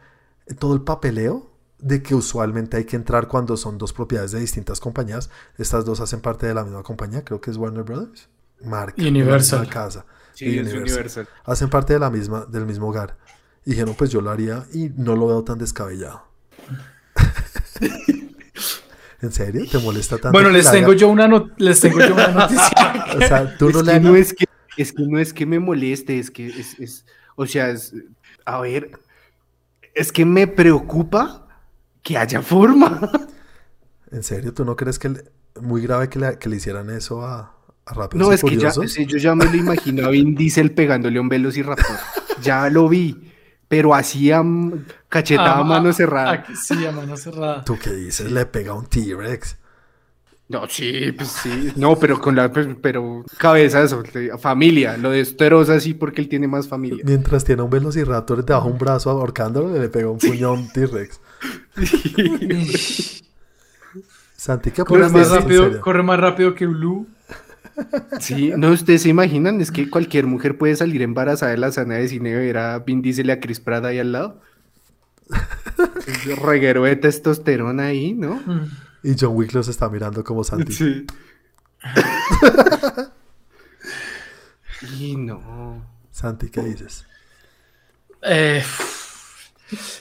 [0.59, 4.81] todo el papeleo de que usualmente hay que entrar cuando son dos propiedades de distintas
[4.81, 5.31] compañías.
[5.59, 8.29] Estas dos hacen parte de la misma compañía, creo que es Warner Brothers.
[8.63, 9.03] Marca.
[9.03, 9.69] Universal.
[9.69, 10.07] casa.
[10.35, 11.29] Sí, Universal.
[11.45, 13.17] Hacen parte de la misma, del mismo hogar.
[13.65, 16.23] Y dijeron, pues yo lo haría y no lo veo tan descabellado.
[19.21, 19.65] ¿En serio?
[19.71, 20.33] ¿Te molesta tanto?
[20.33, 23.07] Bueno, les tengo, yo una les tengo yo una noticia.
[23.17, 24.45] o sea, tú no le no es que
[24.77, 27.07] es que no es que me moleste, es que es, es
[27.37, 27.95] o sea, es,
[28.45, 28.93] a ver,
[29.95, 31.47] es que me preocupa
[32.03, 33.11] que haya forma.
[34.11, 34.53] ¿En serio?
[34.55, 35.13] ¿Tú no crees que
[35.61, 37.57] muy grave que le, que le, hicieran eso a,
[37.87, 41.19] a Rápidos No, es que ya, yo ya me lo imagino a Vin Diesel pegándole
[41.19, 41.97] un Velociraptor.
[42.43, 43.33] ya lo vi,
[43.69, 44.43] pero hacía
[45.09, 46.45] cachetada a, mano cerrada.
[46.55, 47.65] sí, a mano cerrada.
[47.65, 48.31] ¿Tú qué dices?
[48.31, 49.57] Le pega un T-Rex.
[50.47, 51.73] No, sí, pues sí.
[51.77, 54.03] No, pero con la pues, pero cabeza eso,
[54.39, 57.03] familia, lo de Esteros así porque él tiene más familia.
[57.07, 61.21] Mientras tiene un velociraptor bajo un brazo ahorcándolo, le pega un un T-Rex.
[64.37, 67.07] Santi, ¿qué corre más rápido, corre más rápido que Blue.
[68.21, 71.95] Sí, no, ustedes se imaginan, es que cualquier mujer puede salir embarazada de la sana
[71.95, 74.41] de cine y ver a Vin Diesel y a Chris Pratt ahí al lado.
[76.43, 78.37] reguero de testosterona ahí, ¿no?
[78.37, 78.71] Mm.
[79.05, 80.73] Y John Wick los está mirando como Santi.
[80.73, 81.07] Sí.
[84.99, 85.85] y no.
[86.11, 87.05] Santi, ¿qué dices?
[88.23, 88.63] Eh,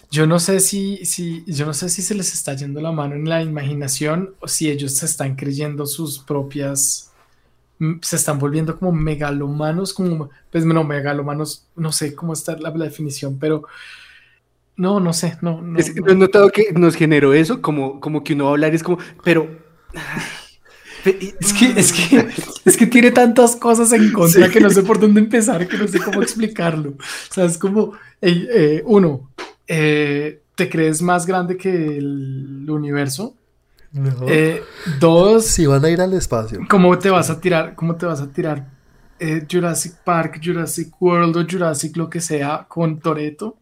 [0.09, 3.15] yo no sé si, si, yo no sé si se les está yendo la mano
[3.15, 7.11] en la imaginación o si ellos se están creyendo sus propias,
[8.01, 13.37] se están volviendo como megalomanos, como, pues no, megalomanos, no sé cómo está la definición,
[13.37, 13.65] pero
[14.75, 15.61] no, no sé, no.
[15.61, 18.83] no he notado que nos generó eso, como, como que uno va a hablar, es
[18.83, 19.61] como, pero.
[21.05, 22.29] Es que, es que,
[22.63, 25.85] es que tiene tantas cosas en contra que no sé por dónde empezar, que no
[25.85, 26.91] sé cómo explicarlo.
[26.91, 29.29] O sea, es como, eh, uno,
[29.67, 33.35] eh, te crees más grande que el universo.
[34.27, 34.63] Eh,
[34.99, 36.61] dos, si van a ir al espacio.
[36.69, 37.75] ¿Cómo te vas a tirar?
[37.75, 38.69] ¿Cómo te vas a tirar
[39.51, 43.57] Jurassic Park, Jurassic World o Jurassic lo que sea con Toreto?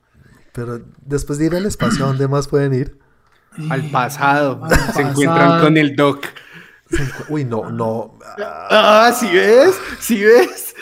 [0.54, 3.00] Pero después de ir al espacio, ¿a dónde más pueden ir?
[3.70, 4.62] Al pasado.
[4.94, 6.26] Se encuentran con el Doc.
[7.30, 8.18] Uy, no, no.
[8.38, 9.76] Ah, ¿sí ves?
[10.00, 10.76] ¿Sí ves?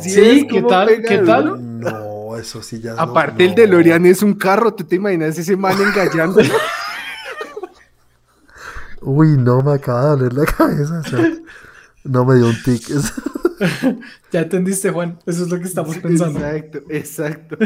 [0.00, 1.02] Sí, ¿qué tal?
[1.02, 1.80] ¿Qué tal?
[1.80, 2.94] No, eso sí ya.
[2.94, 4.74] Aparte, el de Lorian es un carro.
[4.74, 6.40] ¿Tú te imaginas ese man engallando?
[9.00, 11.02] Uy, no, me acaba de doler la cabeza.
[12.04, 12.82] no me dio un tic.
[14.32, 15.18] ya entendiste, Juan.
[15.26, 16.40] Eso es lo que estamos pensando.
[16.40, 17.56] Exacto, exacto.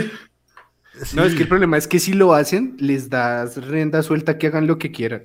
[1.15, 4.47] No, es que el problema es que si lo hacen, les das renda suelta que
[4.47, 5.25] hagan lo que quieran.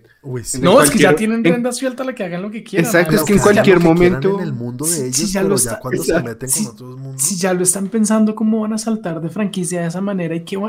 [0.62, 2.86] No, es que ya tienen renda suelta la que hagan lo que quieran.
[2.86, 4.40] Exacto, es que en cualquier momento.
[4.40, 7.22] En el mundo de ellos, si ya lo ya cuando se meten con otros mundos.
[7.22, 10.44] Si ya lo están pensando cómo van a saltar de franquicia de esa manera y
[10.44, 10.60] qué,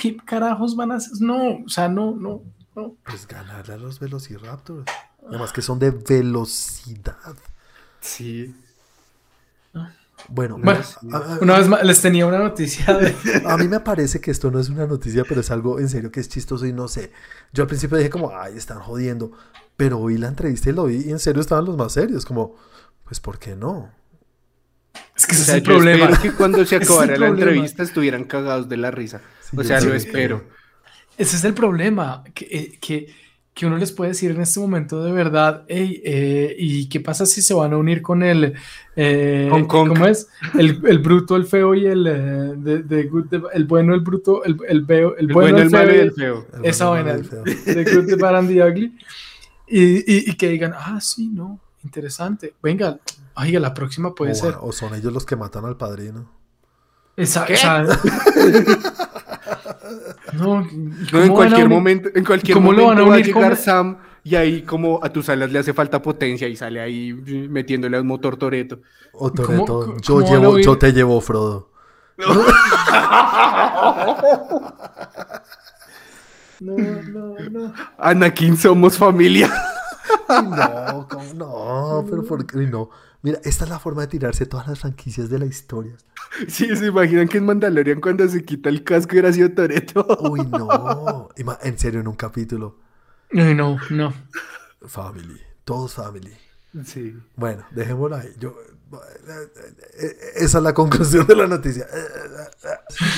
[0.00, 1.12] qué, carajos van a hacer.
[1.20, 2.42] No, o sea, no, no,
[2.76, 2.96] no.
[3.04, 4.90] Pues ganarle a los Velociraptors.
[5.28, 7.36] Además que son de velocidad.
[8.00, 8.54] Sí.
[10.30, 10.56] Bueno,
[11.40, 12.86] una vez más, les tenía una noticia.
[13.44, 16.12] A mí me parece que esto no es una noticia, pero es algo en serio
[16.12, 17.10] que es chistoso y no sé.
[17.52, 19.32] Yo al principio dije como, ay, están jodiendo.
[19.76, 22.24] Pero oí la entrevista y lo vi y en serio estaban los más serios.
[22.24, 22.54] Como,
[23.04, 23.90] pues, ¿por qué no?
[25.16, 26.04] Es que ese es el problema.
[26.04, 29.20] Espero que cuando se acabara la entrevista estuvieran cagados de la risa.
[29.56, 30.44] o sea, lo espero.
[31.18, 32.22] Ese es el problema.
[32.34, 33.12] que, eh, que
[33.54, 37.26] que uno les puede decir en este momento de verdad, hey, eh, ¿y qué pasa
[37.26, 38.54] si se van a unir con el,
[38.96, 40.28] eh, ¿cómo es?
[40.58, 43.10] El, el, bruto, el feo y el, eh, de,
[43.52, 46.46] el bueno, el bruto, el, el, veo, el, bueno, el, feo y el feo.
[46.62, 48.96] Esa vaina, de Good, the Bad and the Ugly.
[49.66, 52.54] Y, y, que digan, ah, sí, no, interesante.
[52.62, 52.98] Venga,
[53.36, 54.54] oiga, la próxima puede ser.
[54.60, 56.30] O son ellos los que matan al padrino.
[57.16, 57.54] Exacto.
[60.34, 64.62] No, en cualquier momento, en cualquier momento van a, va a llegar Sam y ahí
[64.62, 67.14] como a tus alas le hace falta potencia y sale ahí
[67.48, 68.80] metiéndole a un motor Toreto.
[69.12, 71.70] O Toreto, yo, llevo, yo te llevo, Frodo.
[76.60, 77.72] No, no, no.
[77.96, 79.48] Anakin, somos familia.
[80.28, 82.90] no, no, pero ¿por qué no?
[83.22, 85.96] Mira, esta es la forma de tirarse todas las franquicias de la historia.
[86.48, 90.06] Sí, se imaginan que en Mandalorian cuando se quita el casco era sido Toreto.
[90.20, 91.28] Uy, no.
[91.62, 92.78] En serio, en un capítulo.
[93.32, 94.14] Uy, no, no.
[94.86, 95.40] Family.
[95.64, 96.32] Todos family.
[96.84, 97.16] Sí.
[97.34, 98.28] Bueno, dejémoslo ahí.
[98.38, 98.54] Yo,
[100.36, 101.86] esa es la conclusión de la noticia.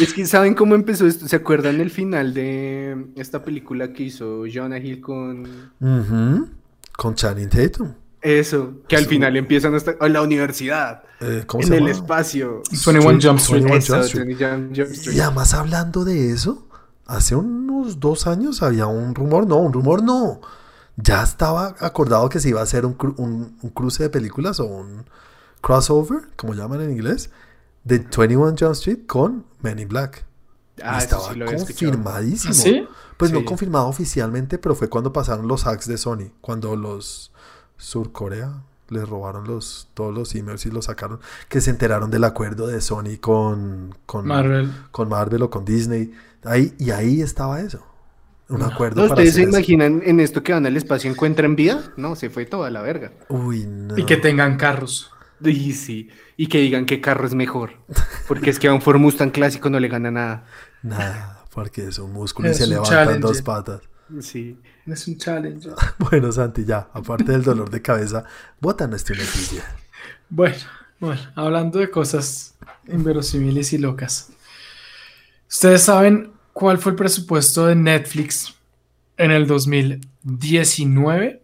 [0.00, 1.28] Es que saben cómo empezó esto.
[1.28, 5.72] ¿Se acuerdan el final de esta película que hizo Jonah Hill con.
[6.96, 7.94] Con Channing Tatum.
[8.22, 12.62] Eso, que al final empiezan hasta en la universidad, eh, en el espacio.
[12.70, 13.38] 21 Jump
[14.92, 15.16] Street.
[15.16, 16.68] Y además hablando de eso,
[17.04, 20.40] hace unos dos años había un rumor, no, un rumor no.
[20.96, 22.94] Ya estaba acordado que se iba a hacer un,
[23.74, 25.04] cruce de películas o un
[25.60, 27.30] crossover, como llaman en inglés,
[27.82, 30.24] de 21 Jump Street con Men in Black.
[30.80, 32.54] Ah, estaba confirmadísimo.
[32.54, 32.86] ¿Sí?
[33.16, 37.31] Pues no confirmado oficialmente, pero fue cuando pasaron los hacks de Sony, cuando los
[37.82, 38.62] Surcorea
[38.92, 41.18] les robaron los, todos los emails y los sacaron,
[41.48, 44.70] que se enteraron del acuerdo de Sony con, con, Marvel.
[44.90, 46.12] con Marvel o con Disney.
[46.44, 47.84] Ahí, y ahí estaba eso.
[48.48, 49.04] Un acuerdo.
[49.04, 51.92] ¿Ustedes se imaginan en esto que van al espacio encuentran vida?
[51.96, 53.12] No, se fue toda la verga.
[53.30, 53.96] Uy, no.
[53.96, 55.10] Y que tengan carros.
[55.42, 57.72] Y sí, y que digan qué carro es mejor.
[58.28, 60.44] Porque es que a un Ford Mustang clásico no le gana nada.
[60.82, 63.80] Nada, porque es un músculo y se levantan dos patas.
[64.20, 64.58] Sí.
[64.86, 65.68] Es un challenge.
[65.98, 68.24] bueno, Santi, ya, aparte del dolor de cabeza,
[68.60, 69.64] bota nuestra noticia.
[70.28, 70.56] Bueno,
[70.98, 72.54] bueno, hablando de cosas
[72.88, 74.30] inverosímiles y locas.
[75.48, 78.54] ¿Ustedes saben cuál fue el presupuesto de Netflix
[79.16, 81.42] en el 2019?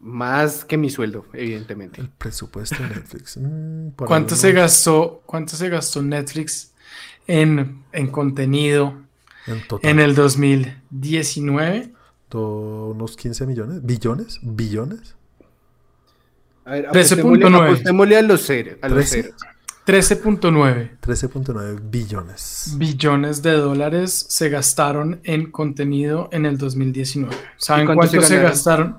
[0.00, 2.00] Más que mi sueldo, evidentemente.
[2.00, 3.36] El presupuesto de Netflix.
[3.36, 6.72] Mm, ¿Cuánto, se gastó, ¿Cuánto se gastó Netflix
[7.26, 8.94] en, en contenido
[9.82, 11.92] en, el 2019.
[12.34, 15.16] Unos 15 millones, billones, billones.
[16.64, 18.78] A ver, apostémosle a los ceros.
[19.88, 20.98] 13.9.
[21.00, 22.74] 13.9 billones.
[22.76, 27.34] Billones de dólares se gastaron en contenido en el 2019.
[27.56, 28.98] ¿Saben cuánto, se, gastaron?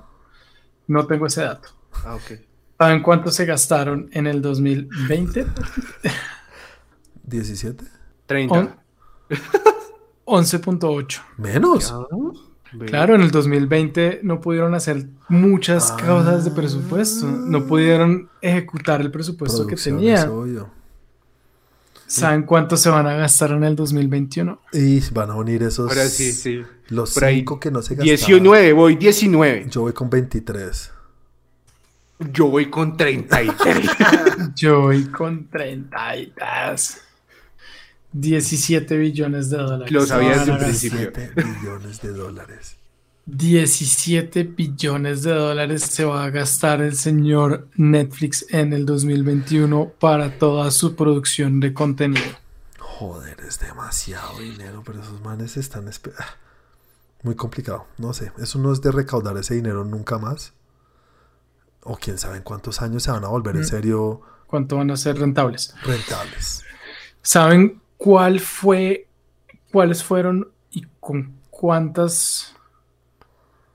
[0.88, 1.68] No tengo ese dato.
[2.04, 2.40] Ah, ok.
[2.76, 5.46] ¿Saben cuánto se gastaron en el 2020?
[7.22, 7.84] 17.
[8.26, 8.76] 30.
[10.24, 11.22] 11.8.
[11.36, 11.94] Menos.
[12.86, 17.64] Claro, en el 2020 no pudieron hacer muchas cosas de presupuesto, no Ah.
[17.66, 20.30] pudieron ejecutar el presupuesto que tenían.
[22.06, 24.60] ¿Saben cuánto se van a gastar en el 2021?
[24.72, 25.88] Y van a unir esos.
[25.88, 26.62] Ahora sí, sí.
[26.88, 28.04] Los Por ahí, cinco que no se gastaron.
[28.16, 29.66] 19, voy 19.
[29.70, 30.92] Yo voy con 23.
[32.32, 33.90] Yo voy con 33.
[34.56, 37.00] Yo voy con 30 y tas.
[38.12, 39.90] 17 billones de dólares.
[39.92, 40.98] Lo sabía desde un principio.
[40.98, 42.76] 17 billones de dólares.
[43.26, 50.38] 17 billones de dólares se va a gastar el señor Netflix en el 2021 para
[50.38, 52.24] toda su producción de contenido.
[52.78, 55.88] Joder, es demasiado dinero, pero esos manes están...
[56.18, 56.24] ah,
[57.22, 58.32] Muy complicado, no sé.
[58.38, 60.52] Eso no es de recaudar ese dinero nunca más.
[61.82, 63.66] O quién sabe en cuántos años se van a volver en Mm.
[63.66, 65.72] serio ¿Cuánto van a ser rentables?
[65.84, 66.64] rentables.
[67.22, 69.06] ¿Saben cuál fue,
[69.70, 72.56] cuáles fueron y con cuántas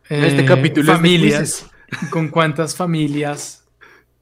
[0.10, 1.70] Este eh, capítulo es de familias,
[2.10, 3.66] con cuántas familias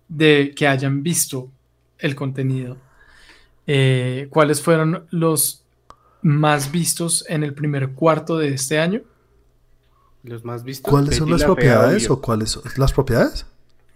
[0.10, 1.50] de que hayan visto
[1.98, 2.78] el contenido?
[3.66, 5.64] eh, ¿Cuáles fueron los
[6.22, 9.04] más vistos en el primer cuarto de este año?
[10.24, 10.92] Los más vistos.
[10.92, 13.46] ¿Cuáles son las propiedades o cuáles son las propiedades?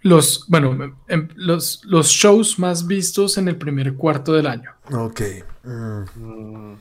[0.08, 4.70] Los, bueno, em, los, los shows más vistos en el primer cuarto del año.
[4.92, 5.20] Ok.
[5.64, 6.74] mm, Mm,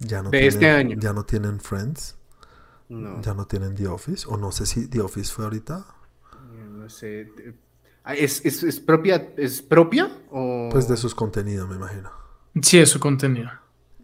[0.00, 0.96] ya no De tienen, este año.
[1.00, 2.16] Ya no tienen Friends.
[2.88, 4.26] No, Ya no tienen The Office.
[4.28, 5.84] O no sé si The Office fue ahorita.
[6.78, 7.28] no sé.
[8.04, 10.10] Ah, ¿Es, es, es propia, ¿Es propia?
[10.30, 10.68] O...
[10.70, 12.10] Pues de sus contenidos, me imagino.
[12.60, 13.50] Sí, es su contenido.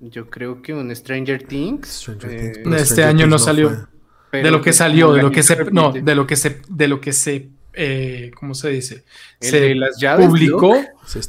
[0.01, 1.89] Yo creo que un Stranger Things.
[1.89, 3.89] Stranger eh, Things, este Stranger año Things no salió.
[4.31, 4.43] fue.
[4.43, 7.01] de lo que salió, de lo que se, no, de lo que se, de lo
[7.01, 7.51] que se,
[7.81, 9.05] eh, ¿cómo se dice?
[9.41, 10.75] El se de las llaves, publicó,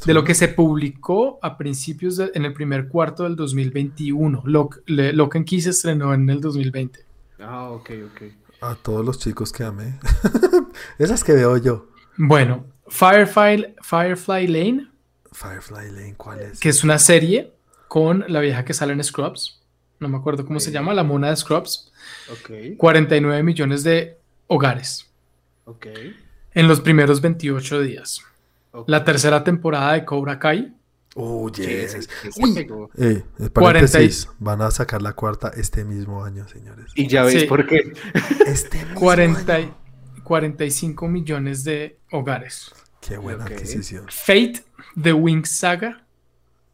[0.06, 4.42] de lo que se publicó a principios de- en el primer cuarto del 2021.
[4.44, 7.04] Lock, le- Lock and Key se estrenó en el 2020.
[7.38, 8.22] Ah, ok, ok.
[8.62, 9.98] A todos los chicos que amé.
[10.98, 11.88] Esas que veo yo.
[12.16, 14.88] Bueno, Firefly, Firefly Lane,
[15.32, 16.58] Firefly Lane, ¿cuál es?
[16.60, 17.52] que es una serie
[17.88, 19.60] con la vieja que sale en Scrubs.
[20.00, 21.92] No me acuerdo cómo se llama, la mona de Scrubs.
[22.32, 25.06] Ok, 49 millones de hogares
[25.66, 25.86] ok.
[26.54, 28.20] En los primeros 28 días.
[28.86, 30.74] La tercera temporada de Cobra Kai
[31.16, 31.94] Oh, Sí, yes.
[31.94, 32.08] ese
[32.40, 32.56] Uy.
[32.60, 36.86] Eh, eh, 40 y- paréntesis, van a sacar la cuarta este mismo año, señores.
[36.94, 37.46] Y ya ves Sí.
[37.48, 37.92] por qué.
[38.46, 39.76] Este mismo 40 y- año.
[40.22, 42.70] 45 millones de hogares.
[43.00, 43.50] Qué buena Ok.
[43.50, 44.06] adquisición.
[44.08, 44.62] Fate,
[45.00, 46.04] The Wings Saga,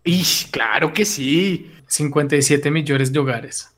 [0.05, 1.73] Ish, claro que sí.
[1.87, 3.71] 57 millones de hogares.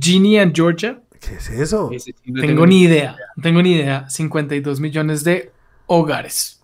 [0.00, 1.90] Ginny and Georgia, ¿Qué es eso?
[1.92, 5.50] Ese sí no tengo ni idea, no tengo ni idea, 52 millones de
[5.86, 6.60] hogares.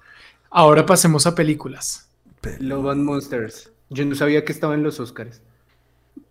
[0.51, 2.09] Ahora pasemos a películas.
[2.41, 3.71] Pe- Love and Monsters.
[3.91, 5.41] Yo no sabía que estaba en los Oscars.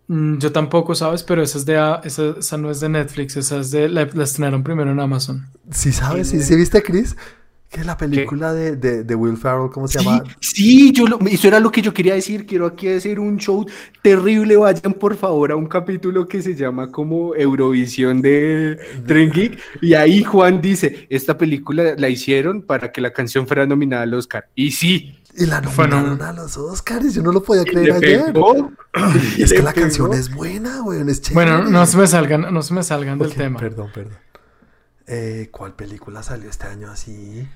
[0.08, 1.24] Mm, Yo tampoco, ¿sabes?
[1.24, 4.24] Pero esa, es de, esa, esa no es de Netflix, esa es de, la, la
[4.24, 5.48] estrenaron primero en Amazon.
[5.72, 6.30] ¿Sí sabes?
[6.30, 7.16] ¿Sí, sí viste, Chris?
[7.72, 10.24] Que la película de, de, de Will Ferrell, ¿cómo se Sí, llama?
[10.42, 12.46] sí, yo lo- eso era lo que yo quería decir.
[12.46, 13.66] Quiero aquí decir un show
[14.02, 14.58] terrible.
[14.58, 19.58] Vayan por favor a un capítulo que se llama como Eurovisión de Tren Geek.
[19.82, 24.14] Y ahí Juan dice: Esta película la hicieron para que la canción fuera nominada al
[24.16, 24.50] Oscar.
[24.54, 25.96] Y sí, Y la Bueno.
[26.02, 27.14] nominaron a los Oscars.
[27.14, 28.34] Yo no lo podía creer ayer.
[28.34, 28.70] pegó.
[29.38, 29.86] Y es que la pegó.
[29.86, 31.00] canción es buena, güey.
[31.10, 33.60] Es Bueno, no se me salgan, no se me salgan del tema.
[33.62, 34.18] Perdón, perdón.
[35.08, 37.48] Eh, ¿Cuál película salió este año así?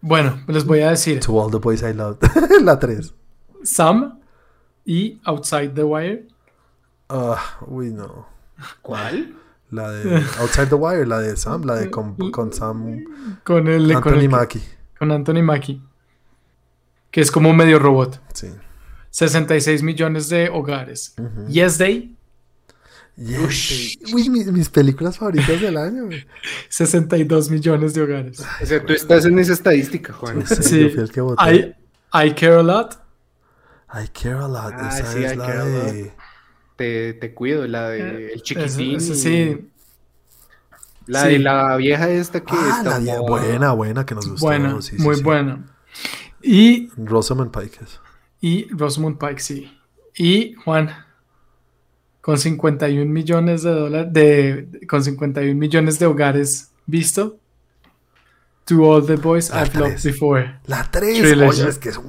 [0.00, 2.18] Bueno, les voy a decir To All the Boys I Loved.
[2.62, 3.14] la 3.
[3.64, 4.20] Sam
[4.84, 6.28] y Outside the Wire.
[7.08, 8.26] Ah, uy, no.
[8.82, 9.34] ¿Cuál?
[9.70, 13.02] La de Outside the Wire, la de Sam, la de con, con Sam
[13.42, 14.62] Con el, con, Anthony el- Mackie.
[14.98, 15.82] con Anthony Mackie.
[17.10, 18.20] Que es como medio robot.
[18.34, 18.48] Sí.
[19.10, 21.14] 66 millones de hogares.
[21.18, 21.48] Ujú.
[21.48, 22.15] Yes Day,
[23.16, 23.98] Yes.
[24.12, 26.04] Uy, mi- mis películas favoritas del año.
[26.06, 26.26] güey.
[26.68, 28.40] 62 millones de hogares.
[28.62, 30.46] O sea, tú estás en esa estadística, Juan.
[30.46, 30.80] Sé, Sí.
[30.82, 31.76] yo fui el que voté.
[32.12, 32.98] I, I Care a Lot.
[33.94, 34.74] I Care a Lot.
[34.76, 36.12] Ah, Esa sí, es I la Care a de...
[36.76, 39.00] Te, te cuido, la de El Chiquitín.
[39.00, 39.66] Sí,
[41.06, 41.28] La sí.
[41.28, 44.44] de la vieja esta que Ah, está la de- como- buena, buena, que nos gustó.
[44.44, 45.22] buena, sí, sí, muy sí.
[45.22, 45.64] buena.
[46.42, 47.78] Y, Rosamund Pike.
[47.82, 47.98] es.
[48.42, 49.72] y Rosamund Pike, sí.
[50.18, 50.90] Y Juan,
[52.26, 57.38] con 51 millones de dólares, de, con 51 millones de hogares visto.
[58.64, 60.02] To all the boys La I've loved tres.
[60.02, 60.58] before.
[60.66, 61.20] La 3.
[61.20, 61.60] Trilogy.
[61.60, 62.08] Oye, es que es un...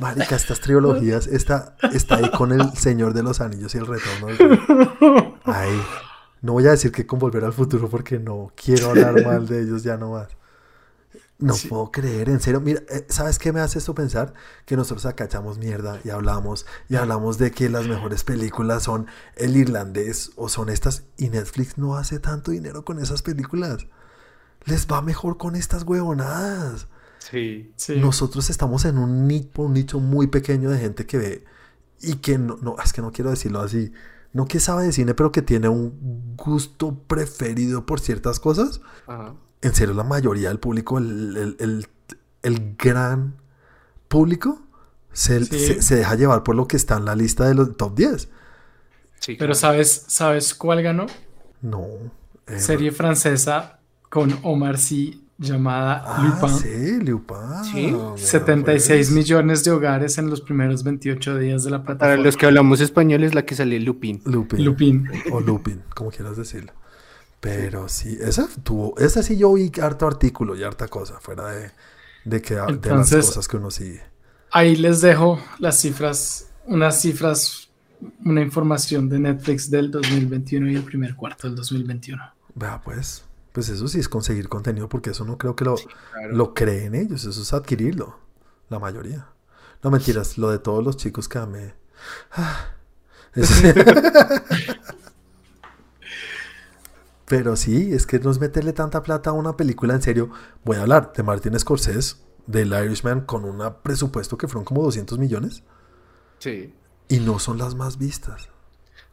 [0.00, 4.26] Marica, estas trilogías, esta está ahí con el Señor de los Anillos y el Retorno
[4.36, 5.32] Rey.
[5.44, 5.80] Ahí.
[6.40, 9.62] No voy a decir que con Volver al Futuro porque no quiero hablar mal de
[9.62, 10.26] ellos ya no más.
[11.42, 12.60] No puedo creer, en serio.
[12.60, 14.34] Mira, eh, ¿sabes qué me hace esto pensar?
[14.64, 19.06] Que nosotros acá echamos mierda y hablamos y hablamos de que las mejores películas son
[19.36, 23.86] el irlandés o son estas y Netflix no hace tanto dinero con esas películas.
[24.64, 26.86] Les va mejor con estas huevonadas.
[27.18, 27.72] Sí.
[27.76, 27.96] Sí.
[27.96, 31.44] Nosotros estamos en un nicho, un nicho muy pequeño de gente que ve
[32.00, 33.92] y que no, no, es que no quiero decirlo así,
[34.32, 38.80] no que sabe de cine, pero que tiene un gusto preferido por ciertas cosas.
[39.06, 39.34] Ajá.
[39.62, 41.86] En serio, la mayoría del público, el, el- el-
[42.42, 43.36] el gran
[44.08, 44.60] público,
[45.12, 45.58] se, Sí.
[45.58, 48.28] se- se deja llevar por lo que está en la lista de los top 10.
[49.20, 49.54] Sí, Pero claro.
[49.54, 51.06] ¿sabes, ¿sabes cuál ganó?
[51.60, 51.86] No.
[52.48, 53.78] eh, Serie francesa
[54.10, 56.58] con Omar Sy llamada Ah, Lupin.
[56.58, 57.36] sí, Lupin.
[57.70, 57.86] Sí.
[57.92, 59.10] Mira, 76 pues.
[59.16, 62.24] millones de hogares en los primeros 28 días de la Para plataforma.
[62.24, 64.20] los que hablamos español es la que sale Lupin.
[64.24, 64.64] Lupin.
[64.64, 65.08] Lupin.
[65.32, 66.72] O Lupin, como quieras decirlo.
[67.42, 71.72] Pero sí, esa tuvo, esa sí yo vi harto artículo y harta cosa, fuera de,
[72.24, 74.00] de que de las Entonces- cosas que uno sigue.
[74.52, 77.68] Ahí les dejo las cifras, unas cifras,
[78.24, 82.22] una información de Netflix del 2021 y el primer cuarto del 2021.
[82.54, 86.36] Vea, pues, pues eso sí es conseguir contenido, porque eso no creo que lo, claro.
[86.36, 88.18] lo creen ellos, eso es adquirirlo,
[88.68, 89.26] la mayoría.
[89.82, 91.74] No mentiras, lo de todos los chicos que amé.
[92.30, 92.66] Ah,
[93.34, 93.52] eso-
[97.32, 100.28] Pero sí, es que no es meterle tanta plata a una película en serio.
[100.66, 102.16] Voy a hablar de Martin Scorsese,
[102.46, 105.62] del Irishman, con un presupuesto que fueron como 200 millones
[106.40, 106.74] Sí.
[107.08, 108.50] y no son las más vistas.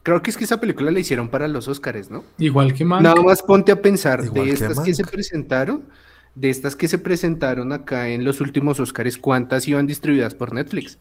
[0.02, 2.22] Creo que es que esa película la hicieron para los Oscars, ¿no?
[2.36, 3.00] Igual que Mank.
[3.00, 5.84] Nada más ponte a pensar Igual de que estas que se presentaron,
[6.34, 10.98] de estas que se presentaron acá en los últimos Oscars, ¿cuántas iban distribuidas por Netflix?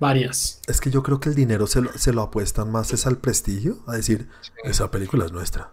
[0.00, 0.60] Varias.
[0.66, 3.18] Es que yo creo que el dinero se lo, se lo apuestan más es al
[3.18, 4.28] prestigio, a decir,
[4.64, 5.72] esa película es nuestra.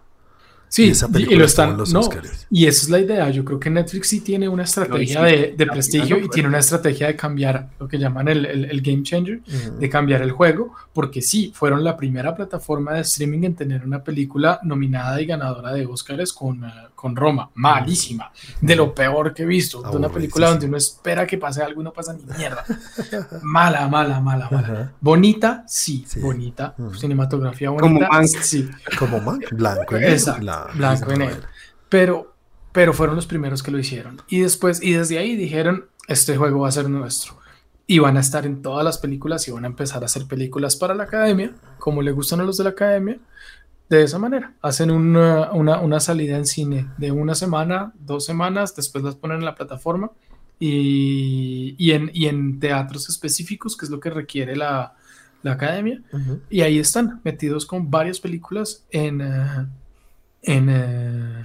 [0.68, 1.78] Sí, Y esa y, película lo estuvo están.
[1.78, 2.46] los no, Oscars.
[2.50, 3.30] y esa es la idea.
[3.30, 6.58] Yo creo que Netflix sí tiene una estrategia sí, de, de prestigio y tiene una
[6.58, 9.78] estrategia de cambiar lo que llaman el, el- el game changer, Ujú.
[9.78, 14.02] de cambiar el juego, porque sí, fueron la primera plataforma de streaming en tener una
[14.02, 17.50] película nominada y ganadora de Oscars con, eh, con Roma.
[17.54, 18.32] Malísima.
[18.60, 19.82] De lo peor que he visto.
[19.82, 22.64] De una película donde uno espera que pase algo y no pasa ni mierda.
[23.42, 24.92] Mala, mala, mala, mala.
[25.00, 26.20] Bonita, sí, Sí.
[26.20, 26.74] bonita.
[26.98, 28.08] Cinematografía Como bonita.
[28.10, 28.26] Mank.
[28.26, 28.68] Sí.
[28.98, 30.12] Como Mank, blanco y negro.
[30.14, 31.48] Exacto, la blanco y negro.
[31.88, 32.34] Pero,
[32.72, 34.20] pero fueron los primeros que lo hicieron.
[34.28, 37.38] Y después, y desde ahí dijeron, este juego va a ser nuestro.
[37.86, 40.74] Y van a estar en todas las películas y van a empezar a hacer películas
[40.76, 43.18] para la academia, como le gustan a los de la academia.
[43.88, 48.74] De esa manera, hacen una, una, una salida en cine de una semana, dos semanas,
[48.74, 50.10] después las ponen en la plataforma
[50.58, 54.94] y, y en, y en teatros específicos, que es lo que requiere la,
[55.44, 56.02] la academia.
[56.12, 56.40] Ujú.
[56.50, 59.66] Y ahí están, metidos con varias películas en, eh,
[60.46, 61.44] en, eh,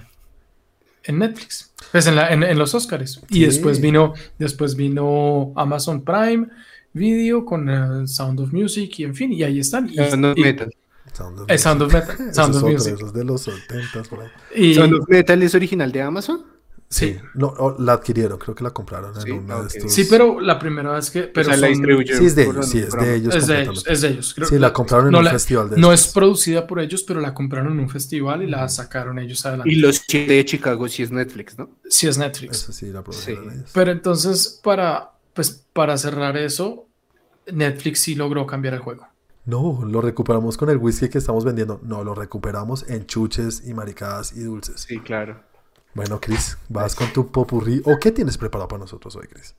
[1.04, 3.20] en Netflix, pues en, la- en- en los Oscars.
[3.28, 3.44] Y Sí.
[3.46, 6.48] después vino, después vino Amazon Prime
[6.94, 9.88] Video con eh, Sound of Music y en fin, y ahí están.
[9.88, 10.74] Y, Sound of y- Metal.
[11.12, 12.08] Sound of eh, Sound of Music.
[12.18, 12.94] Metal, Sound of Music.
[12.94, 14.28] ese es de los 70 por ahí.
[14.54, 16.44] Y- ¿Sound of Metal es original de Amazon?
[16.92, 19.42] Sí, no, o la adquirieron, creo que la compraron en Sí, ok.
[19.62, 19.92] de estos.
[19.94, 21.22] sí, pero la primera vez que...
[21.22, 23.34] Pero o sea, la son- distribuyeron Sí, es de ellos, sí, es de ellos.
[23.34, 24.34] es de ellos, es de ellos.
[24.34, 26.08] Creo- Sí, la compraron en no un la- festival de No estos.
[26.08, 29.72] es producida por ellos, pero la compraron en un festival y la sacaron ellos adelante.
[29.72, 31.70] Y los de Chicago sí es Netflix, ¿no?
[31.88, 32.56] Sí es Netflix.
[32.62, 33.70] Eso sí, la produjeron ellos.
[33.72, 36.86] Pero entonces, para, pues, para cerrar eso,
[37.50, 39.06] Netflix sí logró cambiar el juego.
[39.46, 41.80] No, lo recuperamos con el whisky que estamos vendiendo.
[41.82, 44.82] No, lo recuperamos en chuches y maricadas y dulces.
[44.86, 45.40] Sí, claro.
[45.94, 47.82] Bueno, Chris, vas con tu popurrí.
[47.84, 49.54] ¿O qué tienes preparado para nosotros hoy, Chris?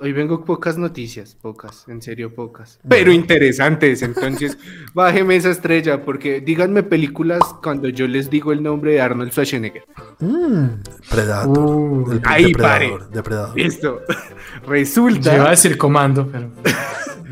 [0.00, 2.78] Hoy vengo pocas noticias, pocas, en serio pocas.
[2.86, 4.56] Pero interesantes, entonces
[4.94, 9.82] bájeme esa estrella, porque díganme películas cuando yo les digo el nombre de Arnold Schwarzenegger.
[10.20, 10.66] Mmm,
[11.10, 11.58] Predator.
[11.58, 13.56] Uh, El ahí depredador, depredador.
[13.56, 14.00] Listo.
[14.08, 16.50] yo iba a Resulta, decir comando, pero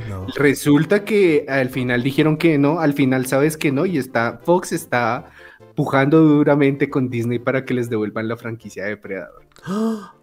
[0.08, 0.26] No.
[0.36, 4.72] resulta que al final dijeron que no, al final sabes que no, y está, Fox
[4.72, 5.30] está
[5.76, 9.44] pujando duramente con Disney para que les devuelvan la franquicia de Depredador.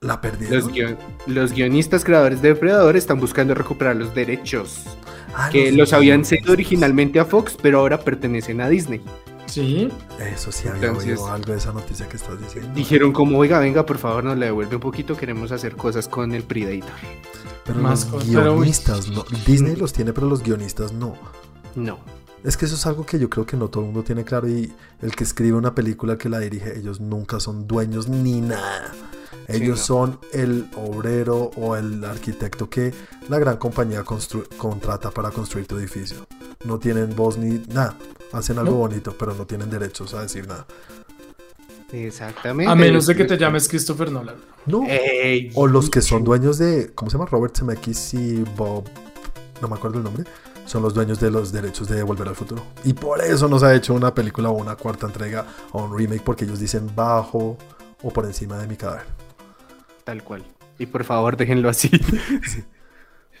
[0.00, 0.70] La Los, perdieron.
[0.72, 0.96] guion-
[1.26, 4.84] los guionistas creadores de Depredador están buscando recuperar los derechos
[5.34, 9.00] Ah, que los los habían cedido originalmente a Fox, pero ahora pertenecen a Disney.
[9.46, 9.88] sí.
[10.20, 12.70] Eso sí, había Entonces- oído algo de esa noticia que estás diciendo.
[12.74, 16.34] Dijeron como, oiga, venga, por favor, nos la devuelve un poquito, queremos hacer cosas con
[16.34, 16.90] el Predator.
[17.64, 18.58] Pero Más los cosas, pero, uy.
[18.58, 19.24] guionistas, no.
[19.46, 21.16] Disney los tiene, pero los guionistas no.
[21.74, 21.98] No.
[22.44, 24.46] Es que eso es algo que yo creo que no todo el mundo tiene claro
[24.48, 24.70] y
[25.00, 28.92] el que escribe una película que la dirige, ellos nunca son dueños ni nada.
[29.48, 29.84] Ellos no.
[29.84, 32.92] son el obrero o el arquitecto que
[33.28, 36.18] la gran compañía constru- contrata para construir tu edificio.
[36.64, 37.96] No tienen voz ni nada.
[38.32, 38.78] Hacen algo No.
[38.78, 40.66] bonito, pero no tienen derechos a decir nada.
[41.92, 42.70] Exactamente.
[42.70, 44.36] A menos de que te llames Christopher Nolan.
[44.66, 44.82] No.
[44.88, 46.92] Ey, O los que son dueños de.
[46.94, 47.28] ¿Cómo se llama?
[47.30, 48.84] Robert Zemeckis y Bob.
[49.62, 50.24] No me acuerdo el nombre.
[50.66, 52.62] Son los dueños de los derechos de Volver al Futuro.
[52.84, 56.22] Y por eso nos ha hecho una película o una cuarta entrega o un remake.
[56.22, 57.56] Porque ellos dicen bajo
[58.02, 59.06] o por encima de mi cadáver.
[60.04, 60.44] Tal cual.
[60.78, 61.90] Y por favor, déjenlo así.
[61.92, 62.73] Y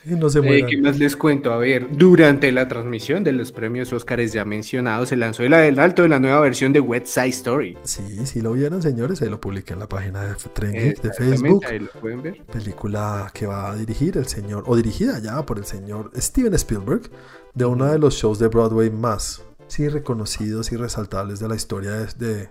[0.18, 0.66] no se Eh.
[0.68, 1.52] ¿Qué más les cuento?
[1.52, 6.02] A ver, durante la transmisión de los premios Óscares ya mencionados, se lanzó el adelanto
[6.02, 7.78] de la nueva versión de West Side Story.
[7.82, 9.22] Sí, sí lo vieron, señores.
[9.22, 11.64] Ahí lo publiqué en la página de Tren Geek de Facebook.
[11.66, 12.42] Ahí lo pueden ver.
[12.44, 17.10] película que va a dirigir el señor, o dirigida ya por el señor Steven Spielberg,
[17.54, 21.92] de uno de los shows de Broadway más, sí, reconocidos y resaltables de la historia
[21.92, 22.48] de, de,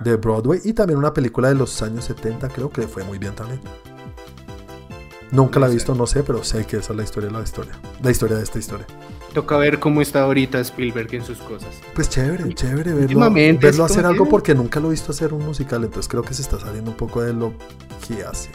[0.00, 3.34] de Broadway, y también una película de los años 70, creo que fue muy bien
[3.34, 3.60] también.
[5.32, 7.42] Nunca la he visto, no sé, pero sé que esa es la historia de la
[7.42, 7.72] historia,
[8.02, 8.86] la historia de esta historia.
[9.32, 11.68] Toca ver cómo está ahorita Spielberg en sus cosas.
[11.94, 15.44] Pues chévere, chévere verlo, verlo hacer algo que- porque nunca lo he visto hacer un
[15.46, 17.52] musical, entonces creo que se está saliendo un poco de lo
[18.08, 18.50] que hace.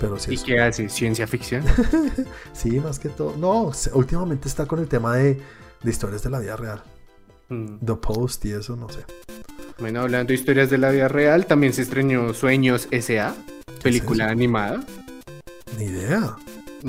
[0.00, 0.88] Pero sí, ¿Y qué hace?
[0.88, 1.62] ¿Ciencia ficción?
[2.52, 3.36] Sí, más que todo.
[3.36, 5.40] No, últimamente está con el tema de,
[5.82, 6.82] de historias de la vida real.
[7.50, 7.78] Mm.
[7.84, 9.00] The Post y eso, no sé.
[9.78, 13.34] Bueno, hablando de historias de la vida real, también se estrenó Sueños S.A.,
[13.82, 14.82] película animada.
[15.78, 16.36] Ni idea.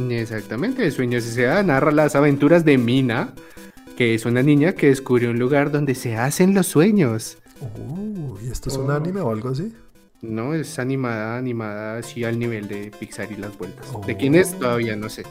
[0.10, 1.64] Exactamente, Sueños S.A.
[1.64, 3.34] narra las aventuras de Mina,
[3.96, 7.38] que es una niña que descubre un lugar donde se hacen los sueños.
[7.62, 8.94] Uh, ¿y esto es un Oh.
[8.96, 9.74] anime o algo así?
[10.22, 13.86] No, es animada, animada así al nivel de Pixar y las vueltas.
[14.06, 14.18] ¿De Oh.
[14.18, 14.58] quién es?
[14.60, 15.24] Todavía no sé.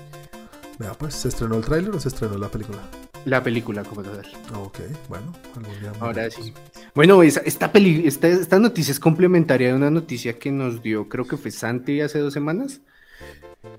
[0.79, 2.79] Vea, pues, ¿se estrenó el tráiler o se estrenó la película?
[3.27, 4.23] La película como tal.
[4.55, 4.79] Ok,
[5.09, 5.93] bueno, algún día.
[6.01, 6.53] Ahora sí.
[6.95, 11.09] Bueno, esa- esta, peli, esta, esta noticia es complementaria de una noticia que nos dio,
[11.09, 12.81] creo que fue Santi hace dos semanas.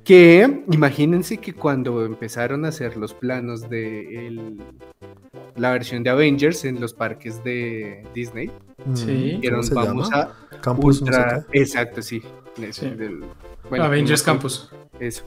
[0.03, 4.61] Que imagínense que cuando empezaron a hacer los planos de el-
[5.55, 8.51] la versión de Avengers en los parques de Disney,
[8.85, 9.05] Mm, Sí.
[9.05, 10.35] ¿Cómo dijeron se vamos llama?
[10.51, 11.43] a Campus, ultra.
[11.53, 12.21] Exacto, sí.
[12.61, 12.91] Eso, Sí.
[12.91, 13.23] del-
[13.81, 14.69] Avengers no- Campus.
[14.99, 15.23] Eso.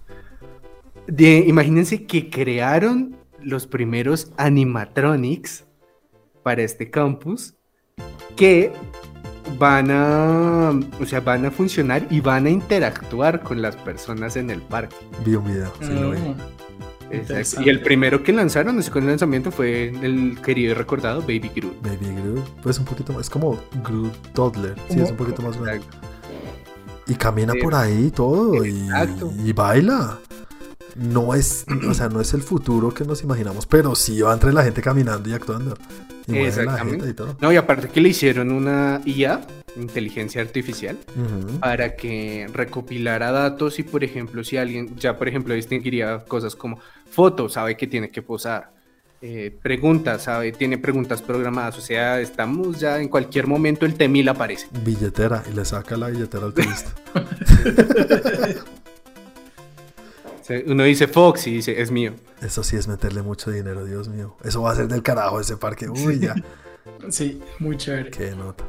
[1.09, 5.66] De, imagínense que crearon los primeros animatronics
[6.44, 7.54] para este campus
[8.36, 8.70] que
[9.59, 10.70] van a,
[11.01, 14.96] o sea, van a funcionar y van a interactuar con las personas en el parque.
[15.24, 16.18] Vi un video, sí lo vi.
[16.18, 16.34] Mm.
[17.11, 17.62] Exacto.
[17.64, 21.82] Y el primero que lanzaron, el segundo lanzamiento fue el querido y recordado Baby Groot.
[21.82, 25.57] Baby Groot, pues un poquito más, es como Groot Toddler, sí, es un poquito más
[25.59, 25.76] grande.
[25.84, 26.07] Exacto.
[27.07, 27.61] Y camina Sí.
[27.62, 28.86] por ahí y todo, y,
[29.44, 30.18] y baila.
[30.96, 34.53] No es, o sea, no es el futuro que nos imaginamos, pero sí va entre
[34.53, 35.76] la gente caminando y actuando.
[36.28, 36.90] Exactamente.
[36.90, 37.36] gente y todo.
[37.40, 39.40] No, y aparte que le hicieron una IA,
[39.76, 40.96] inteligencia artificial,
[41.60, 46.78] para que recopilara datos y, por ejemplo, si alguien ya, por ejemplo, distinguiría cosas como
[47.10, 48.72] fotos, sabe que tiene que posar,
[49.20, 54.28] eh, preguntas, sabe, tiene preguntas programadas, o sea, estamos ya en cualquier momento el temil
[54.28, 54.68] aparece.
[54.84, 56.92] Billetera, y le saca la billetera al turista.
[60.66, 62.14] Uno dice Fox y dice, es mío.
[62.40, 64.36] Eso sí es meterle mucho dinero, Dios mío.
[64.44, 65.88] Eso va a ser del carajo ese parque.
[65.90, 66.34] Uy, ya.
[67.11, 68.11] Sí, muy chévere.
[68.11, 68.64] Qué nota.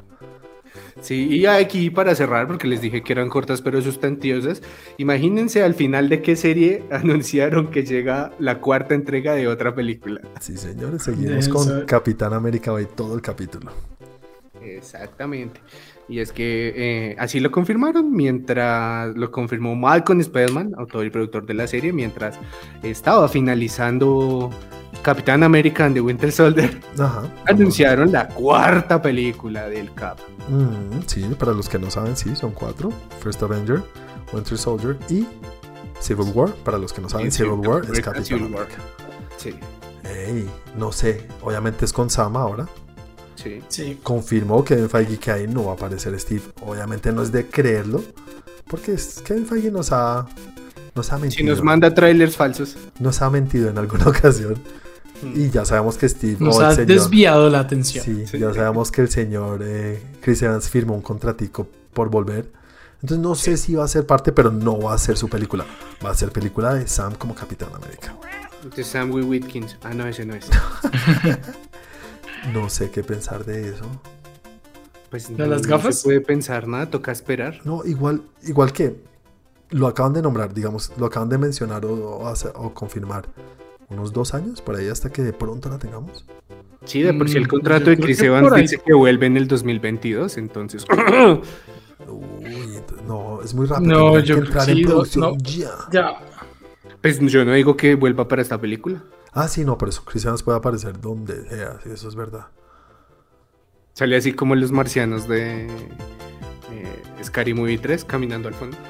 [1.01, 4.61] Sí, y aquí para cerrar, porque les dije que eran cortas pero sustantiosas,
[4.97, 10.21] imagínense al final de qué serie anunciaron que llega la cuarta entrega de otra película.
[10.41, 13.71] Sí, señores, seguimos con Capitán América hoy todo el capítulo.
[14.61, 15.61] Exactamente.
[16.09, 21.45] Y es que eh, así lo confirmaron, mientras lo confirmó Malcolm Spellman, autor y productor
[21.45, 22.39] de la serie, mientras
[22.81, 24.49] estaba finalizando
[25.03, 27.23] Capitán América and the Winter Soldier, Ajá.
[27.47, 30.17] anunciaron la cuarta película del Cap.
[30.49, 32.91] Mm, sí, para los que no saben, sí, son cuatro.
[33.19, 33.83] First Avenger,
[34.33, 35.27] Winter Soldier y
[35.99, 36.49] Civil War.
[36.65, 38.39] Para los que no saben, Civil War es Capitán.
[38.45, 38.77] América.
[39.37, 39.53] Sí,
[40.03, 42.67] Ey, no sé, obviamente es con Sam ahora.
[43.43, 43.61] Sí.
[43.67, 46.41] Sí, Confirmó Kevin Feige que ahí no va a aparecer Steve.
[46.61, 48.03] Obviamente no es de creerlo,
[48.67, 50.27] porque Kevin Feige nos ha,
[50.95, 51.49] nos ha Si mentido.
[51.49, 52.75] nos manda trailers falsos.
[52.99, 54.55] nos ha mentido en alguna ocasión.
[55.35, 58.05] Y ya sabemos que Steve nos o el ha señor- desviado la atención.
[58.05, 58.39] Sí, Sí.
[58.39, 62.49] ya sabemos que el señor eh, Chris Evans firmó un contratico por volver.
[63.01, 65.65] Entonces no sé si va a ser parte, pero no va a ser su película.
[66.05, 68.15] Va a ser película de Sam como Capitán América.
[68.75, 69.77] De Sam Wee Whitkins.
[69.83, 70.45] Ah, no, ese no es.
[72.41, 73.85] No sé qué pensar de eso.
[75.09, 75.95] Pues ¿De las no gafas?
[75.95, 77.61] se puede pensar nada, toca esperar.
[77.63, 78.95] No, igual, igual que
[79.71, 83.27] lo acaban de nombrar, digamos, lo acaban de mencionar o, o o confirmar.
[83.89, 86.25] Unos dos años por ahí hasta que de pronto la tengamos.
[86.85, 89.47] Sí, de por sí el Mm, contrato de Chris Evans dice que vuelve en el
[89.47, 90.85] 2022, entonces.
[92.07, 93.91] Uy, no, es muy rápido.
[93.91, 95.37] No, yo que entrar en sí, no, producción no.
[95.39, 95.71] ya.
[95.91, 96.13] Ya.
[97.01, 99.03] pues yo no digo que vuelva para esta película.
[99.31, 102.47] Ah, sí, no, por eso Chris Evans puede aparecer donde sea, sí, eso es verdad.
[103.93, 108.77] Sale así como los marcianos de eh, Scary Movie 3 caminando al fondo.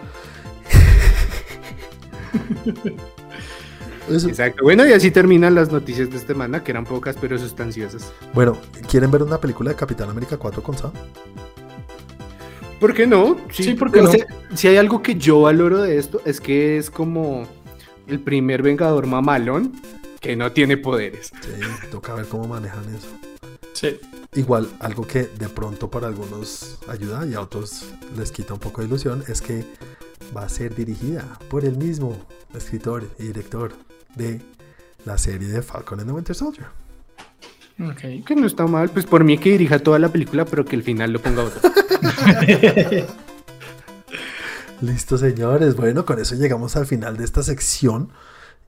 [4.09, 4.63] Exacto.
[4.63, 8.11] Bueno, y así terminan las noticias de esta semana, que eran pocas pero sustanciosas.
[8.33, 8.57] Bueno,
[8.89, 10.91] ¿quieren ver una película de Capitán América 4 con Sam?
[12.79, 13.37] ¿Por qué no?
[13.51, 14.09] Sí, porque no.
[14.55, 17.45] Si hay algo que yo valoro de esto, es que es como
[18.07, 19.73] el primer Vengador mamalón
[20.19, 21.31] que no tiene poderes.
[21.41, 23.07] Sí, toca ver cómo manejan eso.
[23.73, 23.99] Sí.
[24.35, 28.81] Igual, algo que de pronto para algunos ayuda y a otros les quita un poco
[28.81, 29.65] de ilusión es que
[30.35, 32.15] va a ser dirigida por el mismo
[32.53, 33.73] escritor y director
[34.15, 34.39] de
[35.05, 36.67] la serie de Falcon and the Winter Soldier.
[37.81, 40.75] Ok, que no está mal, pues por mí que dirija toda la película, pero que
[40.75, 41.61] el final lo ponga otro.
[44.81, 45.75] Listo, señores.
[45.75, 48.09] Bueno, con eso llegamos al final de esta sección.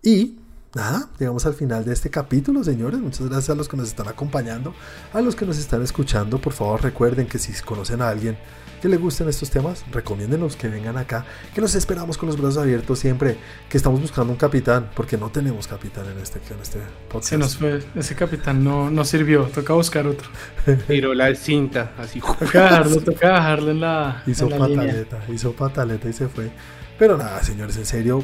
[0.02, 0.38] Y
[0.74, 3.00] nada, llegamos al final de este capítulo, señores.
[3.00, 4.74] Muchas gracias a los que nos están acompañando,
[5.14, 6.40] a los que nos están escuchando.
[6.40, 8.38] Por favor, recuerden que si conocen a alguien
[8.82, 12.64] que le gusten estos temas, recomiéndenos que vengan acá, que nos esperamos con los brazos
[12.64, 13.38] abiertos siempre,
[13.70, 17.30] que estamos buscando un capitán, porque no tenemos capitán en este, en este podcast.
[17.30, 20.28] Se nos fue, ese capitán no, no sirvió, toca buscar otro.
[20.88, 22.20] Tiró la cinta, así.
[22.20, 24.24] Toca dejarlo, toca dejarlo en la.
[24.26, 26.52] Hizo pataleta, hizo pataleta y se fue.
[26.98, 28.24] Pero nada, señores, en serio,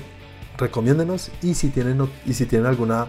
[0.58, 3.08] recomiéndenos y si tienen, y si tienen alguna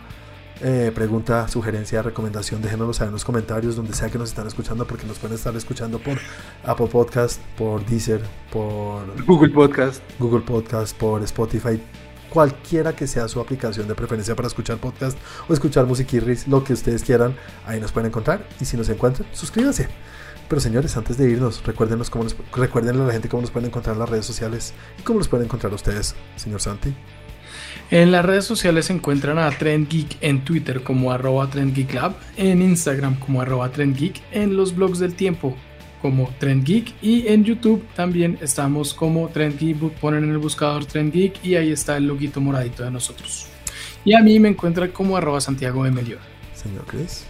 [0.61, 4.87] eh, pregunta, sugerencia, recomendación, déjenoslo saber en los comentarios donde sea que nos están escuchando
[4.87, 6.19] porque nos pueden estar escuchando por
[6.65, 8.21] Apple Podcast, por Deezer,
[8.51, 11.81] por Google Podcast, Google Podcast, por Spotify,
[12.29, 15.17] cualquiera que sea su aplicación de preferencia para escuchar podcast
[15.49, 19.29] o escuchar musiquirris, lo que ustedes quieran, ahí nos pueden encontrar y si nos encuentran,
[19.33, 19.89] suscríbanse.
[20.49, 22.25] Pero señores, antes de irnos, recuérdenos cómo
[22.55, 25.29] recuérdenle a la gente cómo nos pueden encontrar en las redes sociales y cómo nos
[25.29, 26.95] pueden encontrar ustedes, señor Santi.
[27.91, 32.63] En las redes sociales se encuentran a Trend Geek en Twitter como arroba TrendGeekLab, en
[32.63, 35.57] Instagram como arroba TrendGeek, en los blogs del tiempo
[36.03, 40.85] como Trend Geek y en YouTube también estamos como Trend Geek, ponen en el buscador
[40.85, 43.47] Trend Geek y ahí está el loguito moradito de nosotros.
[44.05, 46.21] Y a mí me encuentran como arroba Santiago de Melior.
[46.55, 47.28] Señor Chris.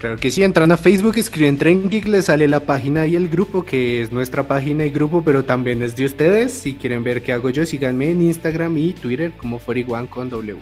[0.00, 3.28] Claro que sí, entran a Facebook, escriben Tren Geek, les sale la página y el
[3.28, 6.54] grupo, que es nuestra página y grupo, pero también es de ustedes.
[6.54, 10.58] Si quieren ver qué hago yo, síganme en Instagram y Twitter como 41 con W.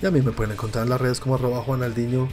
[0.00, 2.28] Y a mí me pueden encontrar en las redes como arroba Juanaldiño.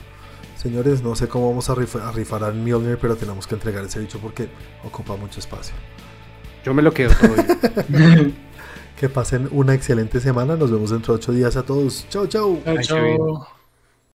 [0.56, 4.20] Señores, no sé cómo vamos a, rifar al Mjolnir, pero tenemos que entregar ese bicho
[4.20, 4.48] porque
[4.84, 5.74] ocupa mucho espacio.
[6.64, 7.34] Yo me lo quedo todo.
[9.00, 10.54] que pasen una excelente semana.
[10.54, 12.06] Nos vemos dentro de ocho días a todos.
[12.08, 12.60] Chao, chao.
[12.64, 13.57] Chao, chao.